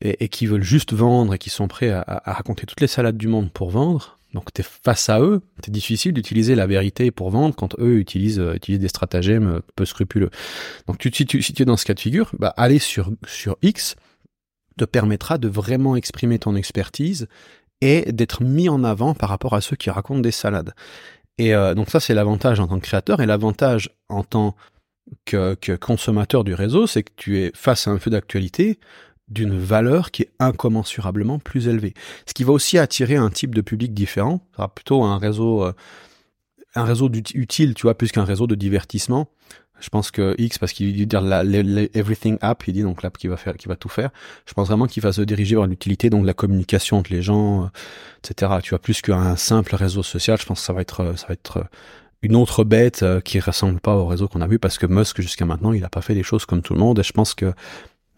et, 0.00 0.28
qui 0.28 0.46
veulent 0.46 0.62
juste 0.62 0.92
vendre 0.92 1.34
et 1.34 1.38
qui 1.38 1.50
sont 1.50 1.68
prêts 1.68 1.90
à, 1.90 2.02
à 2.06 2.32
raconter 2.32 2.66
toutes 2.66 2.80
les 2.80 2.86
salades 2.86 3.16
du 3.16 3.28
monde 3.28 3.52
pour 3.52 3.70
vendre, 3.70 4.18
donc 4.34 4.52
t'es 4.52 4.62
face 4.62 5.08
à 5.08 5.20
eux, 5.20 5.40
c'est 5.64 5.70
difficile 5.70 6.12
d'utiliser 6.12 6.54
la 6.54 6.66
vérité 6.66 7.10
pour 7.10 7.30
vendre 7.30 7.54
quand 7.54 7.78
eux 7.78 7.98
utilisent, 7.98 8.38
euh, 8.38 8.54
utilisent 8.54 8.80
des 8.80 8.88
stratagèmes 8.88 9.48
euh, 9.48 9.60
peu 9.74 9.86
scrupuleux. 9.86 10.30
Donc 10.86 10.98
tu, 10.98 11.10
si, 11.12 11.24
tu, 11.24 11.42
si 11.42 11.52
tu 11.54 11.62
es 11.62 11.64
dans 11.64 11.78
ce 11.78 11.86
cas 11.86 11.94
de 11.94 12.00
figure, 12.00 12.30
bah, 12.38 12.52
aller 12.56 12.78
sur, 12.78 13.10
sur 13.26 13.56
X 13.62 13.96
te 14.76 14.84
permettra 14.84 15.38
de 15.38 15.48
vraiment 15.48 15.96
exprimer 15.96 16.38
ton 16.38 16.54
expertise 16.54 17.26
et 17.80 18.12
d'être 18.12 18.42
mis 18.42 18.68
en 18.68 18.84
avant 18.84 19.14
par 19.14 19.28
rapport 19.28 19.54
à 19.54 19.60
ceux 19.60 19.76
qui 19.76 19.90
racontent 19.90 20.20
des 20.20 20.32
salades. 20.32 20.74
Et 21.38 21.54
euh, 21.54 21.74
donc 21.74 21.90
ça, 21.90 22.00
c'est 22.00 22.14
l'avantage 22.14 22.60
en 22.60 22.66
tant 22.66 22.78
que 22.78 22.84
créateur, 22.84 23.20
et 23.20 23.26
l'avantage 23.26 23.90
en 24.08 24.24
tant 24.24 24.56
que, 25.24 25.76
consommateur 25.76 26.44
du 26.44 26.54
réseau, 26.54 26.86
c'est 26.86 27.02
que 27.02 27.12
tu 27.16 27.38
es 27.38 27.52
face 27.54 27.86
à 27.86 27.90
un 27.90 27.98
feu 27.98 28.10
d'actualité 28.10 28.78
d'une 29.28 29.58
valeur 29.58 30.10
qui 30.10 30.22
est 30.22 30.30
incommensurablement 30.38 31.38
plus 31.38 31.68
élevée. 31.68 31.92
Ce 32.26 32.32
qui 32.32 32.44
va 32.44 32.52
aussi 32.52 32.78
attirer 32.78 33.16
un 33.16 33.28
type 33.30 33.54
de 33.54 33.60
public 33.60 33.92
différent, 33.92 34.40
sera 34.56 34.68
plutôt 34.68 35.02
un 35.04 35.18
réseau, 35.18 35.64
euh, 35.64 35.72
un 36.74 36.84
réseau 36.84 37.10
utile, 37.34 37.74
tu 37.74 37.82
vois, 37.82 37.96
plus 37.96 38.10
qu'un 38.10 38.24
réseau 38.24 38.46
de 38.46 38.54
divertissement. 38.54 39.28
Je 39.80 39.88
pense 39.88 40.10
que 40.10 40.34
X, 40.38 40.58
parce 40.58 40.72
qu'il 40.72 40.92
dit 40.92 41.06
dire 41.06 41.20
la, 41.20 41.44
everything 41.94 42.38
app, 42.40 42.66
il 42.66 42.74
dit 42.74 42.82
donc 42.82 43.02
l'app 43.02 43.16
qui 43.16 43.28
va 43.28 43.36
faire, 43.36 43.56
qui 43.56 43.68
va 43.68 43.76
tout 43.76 43.88
faire. 43.88 44.10
Je 44.46 44.54
pense 44.54 44.68
vraiment 44.68 44.86
qu'il 44.86 45.02
va 45.02 45.12
se 45.12 45.22
diriger 45.22 45.56
vers 45.56 45.66
l'utilité, 45.66 46.10
donc 46.10 46.26
la 46.26 46.34
communication 46.34 46.98
entre 46.98 47.12
les 47.12 47.22
gens, 47.22 47.64
euh, 47.64 47.66
etc. 48.24 48.52
Tu 48.62 48.70
vois, 48.70 48.80
plus 48.80 49.00
qu'un 49.02 49.36
simple 49.36 49.74
réseau 49.76 50.02
social, 50.02 50.38
je 50.40 50.46
pense 50.46 50.60
que 50.60 50.66
ça 50.66 50.72
va 50.72 50.80
être, 50.80 51.00
euh, 51.00 51.16
ça 51.16 51.28
va 51.28 51.34
être 51.34 51.58
euh, 51.58 51.64
une 52.22 52.34
autre 52.34 52.64
bête 52.64 53.04
qui 53.24 53.38
ressemble 53.38 53.78
pas 53.78 53.94
au 53.94 54.06
réseau 54.06 54.26
qu'on 54.26 54.40
a 54.40 54.48
vu, 54.48 54.58
parce 54.58 54.76
que 54.76 54.86
Musk 54.86 55.20
jusqu'à 55.20 55.44
maintenant, 55.44 55.72
il 55.72 55.84
a 55.84 55.88
pas 55.88 56.02
fait 56.02 56.14
les 56.14 56.24
choses 56.24 56.46
comme 56.46 56.62
tout 56.62 56.74
le 56.74 56.80
monde, 56.80 56.98
et 56.98 57.04
je 57.04 57.12
pense 57.12 57.34
que 57.34 57.52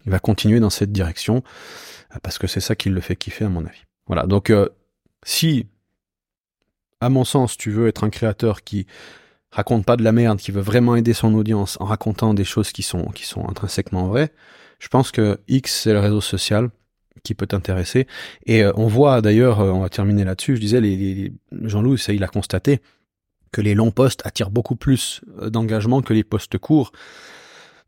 il 0.05 0.11
va 0.11 0.17
continuer 0.17 0.59
dans 0.59 0.71
cette 0.71 0.91
direction, 0.91 1.43
parce 2.23 2.39
que 2.39 2.47
c'est 2.47 2.61
ça 2.61 2.75
qui 2.75 2.89
le 2.89 2.99
fait 2.99 3.15
kiffer 3.15 3.45
à 3.45 3.49
mon 3.49 3.63
avis. 3.63 3.83
Voilà, 4.07 4.25
donc 4.25 4.51
si, 5.23 5.67
à 6.99 7.09
mon 7.09 7.23
sens, 7.23 7.57
tu 7.57 7.69
veux 7.69 7.87
être 7.87 8.03
un 8.03 8.09
créateur 8.09 8.63
qui 8.63 8.87
raconte 9.51 9.85
pas 9.85 9.97
de 9.97 10.03
la 10.03 10.11
merde, 10.11 10.39
qui 10.39 10.51
veut 10.51 10.61
vraiment 10.61 10.95
aider 10.95 11.13
son 11.13 11.33
audience 11.33 11.77
en 11.79 11.85
racontant 11.85 12.33
des 12.33 12.43
choses 12.45 12.71
qui 12.71 12.83
sont, 12.83 13.05
qui 13.07 13.25
sont 13.25 13.47
intrinsèquement 13.49 14.07
vraies, 14.07 14.31
je 14.79 14.87
pense 14.87 15.11
que 15.11 15.39
X, 15.47 15.81
c'est 15.83 15.93
le 15.93 15.99
réseau 15.99 16.21
social 16.21 16.69
qui 17.23 17.35
peut 17.35 17.45
t'intéresser. 17.45 18.07
Et 18.45 18.63
euh, 18.63 18.71
on 18.75 18.87
voit 18.87 19.21
d'ailleurs, 19.21 19.59
euh, 19.59 19.69
on 19.71 19.81
va 19.81 19.89
terminer 19.89 20.23
là-dessus, 20.23 20.55
je 20.55 20.61
disais, 20.61 20.81
les, 20.81 20.95
les- 20.95 21.33
Jean-Louis, 21.67 21.99
ça, 21.99 22.13
il 22.13 22.23
a 22.23 22.27
constaté 22.27 22.79
que 23.51 23.61
les 23.61 23.75
longs 23.75 23.91
posts 23.91 24.25
attirent 24.25 24.49
beaucoup 24.49 24.75
plus 24.75 25.21
euh, 25.41 25.49
d'engagement 25.49 26.01
que 26.01 26.13
les 26.13 26.23
posts 26.23 26.57
courts. 26.57 26.91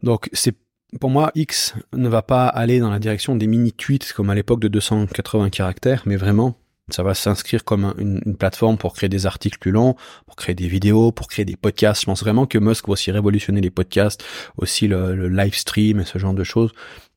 Donc 0.03 0.29
c'est 0.33 0.55
pour 0.99 1.09
moi, 1.09 1.31
X 1.33 1.73
ne 1.93 2.07
va 2.07 2.21
pas 2.21 2.45
aller 2.45 2.79
dans 2.79 2.91
la 2.91 2.99
direction 2.99 3.35
des 3.35 3.47
mini-tweets 3.47 4.13
comme 4.13 4.29
à 4.29 4.35
l'époque 4.35 4.59
de 4.59 4.67
280 4.67 5.49
caractères, 5.49 6.03
mais 6.05 6.17
vraiment 6.17 6.55
ça 6.89 7.03
va 7.03 7.13
s'inscrire 7.13 7.63
comme 7.63 7.93
une, 7.97 8.35
plateforme 8.35 8.77
pour 8.77 8.93
créer 8.93 9.09
des 9.09 9.25
articles 9.25 9.57
plus 9.57 9.71
longs, 9.71 9.95
pour 10.25 10.35
créer 10.35 10.55
des 10.55 10.67
vidéos, 10.67 11.11
pour 11.11 11.27
créer 11.27 11.45
des 11.45 11.55
podcasts. 11.55 12.01
Je 12.01 12.05
pense 12.05 12.21
vraiment 12.21 12.45
que 12.45 12.57
Musk 12.57 12.87
va 12.87 12.93
aussi 12.93 13.11
révolutionner 13.11 13.61
les 13.61 13.71
podcasts, 13.71 14.23
aussi 14.57 14.87
le, 14.87 15.29
live 15.29 15.55
stream 15.55 15.99
et 15.99 16.05
ce 16.05 16.17
genre 16.19 16.33
de 16.33 16.43
choses. 16.43 16.71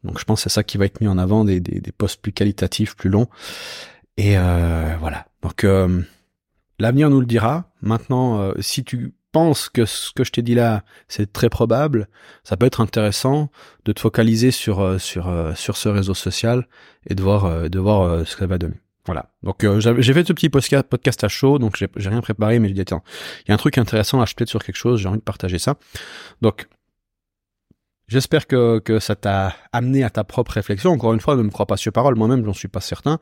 Donc 0.04 0.18
je 0.20 0.24
pense 0.24 0.40
que 0.44 0.50
c'est 0.50 0.54
ça 0.54 0.62
qui 0.62 0.78
va 0.78 0.84
être 0.84 1.00
mis 1.00 1.08
en 1.08 1.18
avant, 1.18 1.44
des 1.44 1.60
posts 1.98 2.20
plus 2.20 2.32
qualitatifs, 2.32 2.94
plus 2.94 3.10
longs. 3.10 3.28
Et 4.16 4.38
euh, 4.38 4.96
voilà. 5.00 5.26
Donc 5.42 5.64
euh, 5.64 6.02
l'avenir 6.78 7.10
nous 7.10 7.20
le 7.20 7.26
dira. 7.26 7.70
Maintenant, 7.82 8.40
euh, 8.40 8.52
si 8.60 8.84
tu 8.84 9.14
penses 9.32 9.68
que 9.68 9.84
ce 9.84 10.12
que 10.12 10.24
je 10.24 10.32
t'ai 10.32 10.42
dit 10.42 10.54
là, 10.54 10.82
c'est 11.08 11.32
très 11.32 11.50
probable, 11.50 12.08
ça 12.42 12.56
peut 12.56 12.66
être 12.66 12.80
intéressant 12.80 13.50
de 13.84 13.92
te 13.92 14.00
focaliser 14.00 14.50
sur 14.50 14.80
euh, 14.80 14.98
sur 14.98 15.30
sur 15.54 15.76
ce 15.76 15.88
réseau 15.88 16.14
social 16.14 16.66
et 17.06 17.14
de 17.14 17.22
voir 17.22 17.68
de 17.68 17.78
voir 17.78 18.26
ce 18.26 18.34
que 18.34 18.40
ça 18.40 18.46
va 18.46 18.58
donner. 18.58 18.80
Voilà. 19.06 19.30
Donc 19.42 19.64
euh, 19.64 19.80
j'ai 19.80 20.12
fait 20.12 20.26
ce 20.26 20.32
petit 20.32 20.48
podcast 20.48 21.24
à 21.24 21.28
chaud, 21.28 21.58
donc 21.58 21.76
j'ai 21.76 22.08
rien 22.08 22.20
préparé, 22.20 22.58
mais 22.58 22.70
dit 22.70 22.80
attends, 22.80 23.02
il 23.44 23.48
y 23.48 23.52
a 23.52 23.54
un 23.54 23.58
truc 23.58 23.78
intéressant 23.78 24.20
à 24.20 24.26
peut-être 24.26 24.48
sur 24.48 24.62
quelque 24.62 24.76
chose, 24.76 25.00
j'ai 25.00 25.08
envie 25.08 25.18
de 25.18 25.22
partager 25.22 25.58
ça. 25.58 25.76
Donc 26.42 26.66
j'espère 28.08 28.46
que, 28.46 28.80
que 28.80 28.98
ça 28.98 29.14
t'a 29.14 29.54
amené 29.72 30.02
à 30.02 30.10
ta 30.10 30.24
propre 30.24 30.52
réflexion. 30.52 30.90
Encore 30.90 31.14
une 31.14 31.20
fois, 31.20 31.36
ne 31.36 31.42
me 31.42 31.50
crois 31.50 31.66
pas 31.66 31.76
sur 31.76 31.92
parole, 31.92 32.16
moi-même 32.16 32.44
j'en 32.44 32.52
suis 32.52 32.68
pas 32.68 32.80
certain, 32.80 33.18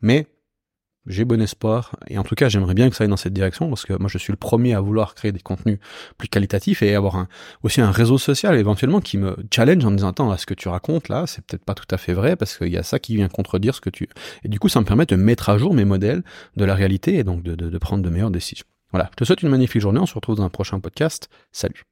mais 0.00 0.26
j'ai 1.06 1.24
bon 1.24 1.40
espoir. 1.40 1.92
Et 2.08 2.18
en 2.18 2.22
tout 2.22 2.34
cas 2.34 2.48
j'aimerais 2.48 2.74
bien 2.74 2.90
que 2.90 2.96
ça 2.96 3.04
aille 3.04 3.10
dans 3.10 3.16
cette 3.16 3.32
direction 3.32 3.68
parce 3.68 3.84
que 3.84 3.92
moi 3.94 4.08
je 4.08 4.18
suis 4.18 4.32
le 4.32 4.36
premier 4.36 4.74
à 4.74 4.80
vouloir 4.80 5.14
créer 5.14 5.32
des 5.32 5.40
contenus 5.40 5.78
plus 6.18 6.28
qualitatifs 6.28 6.82
et 6.82 6.94
avoir 6.94 7.26
aussi 7.62 7.80
un 7.80 7.90
réseau 7.90 8.18
social 8.18 8.56
éventuellement 8.56 9.00
qui 9.00 9.18
me 9.18 9.36
challenge 9.52 9.84
en 9.84 9.90
me 9.90 9.96
disant 9.96 10.08
attends 10.08 10.36
ce 10.36 10.46
que 10.46 10.54
tu 10.54 10.68
racontes 10.68 11.08
là 11.08 11.26
c'est 11.26 11.44
peut-être 11.44 11.64
pas 11.64 11.74
tout 11.74 11.86
à 11.90 11.96
fait 11.98 12.12
vrai 12.12 12.36
parce 12.36 12.56
qu'il 12.56 12.68
y 12.68 12.78
a 12.78 12.82
ça 12.82 12.98
qui 12.98 13.16
vient 13.16 13.28
contredire 13.28 13.74
ce 13.74 13.80
que 13.80 13.90
tu 13.90 14.08
et 14.44 14.48
du 14.48 14.58
coup 14.58 14.68
ça 14.68 14.80
me 14.80 14.84
permet 14.84 15.06
de 15.06 15.16
mettre 15.16 15.48
à 15.48 15.58
jour 15.58 15.74
mes 15.74 15.84
modèles 15.84 16.22
de 16.56 16.64
la 16.64 16.74
réalité 16.74 17.16
et 17.16 17.24
donc 17.24 17.42
de, 17.42 17.54
de, 17.54 17.68
de 17.68 17.78
prendre 17.78 18.02
de 18.02 18.10
meilleures 18.10 18.30
décisions. 18.30 18.66
Voilà, 18.92 19.08
je 19.12 19.16
te 19.16 19.24
souhaite 19.24 19.42
une 19.42 19.48
magnifique 19.48 19.82
journée, 19.82 20.00
on 20.00 20.06
se 20.06 20.14
retrouve 20.14 20.36
dans 20.36 20.44
un 20.44 20.48
prochain 20.48 20.80
podcast, 20.80 21.28
salut 21.52 21.84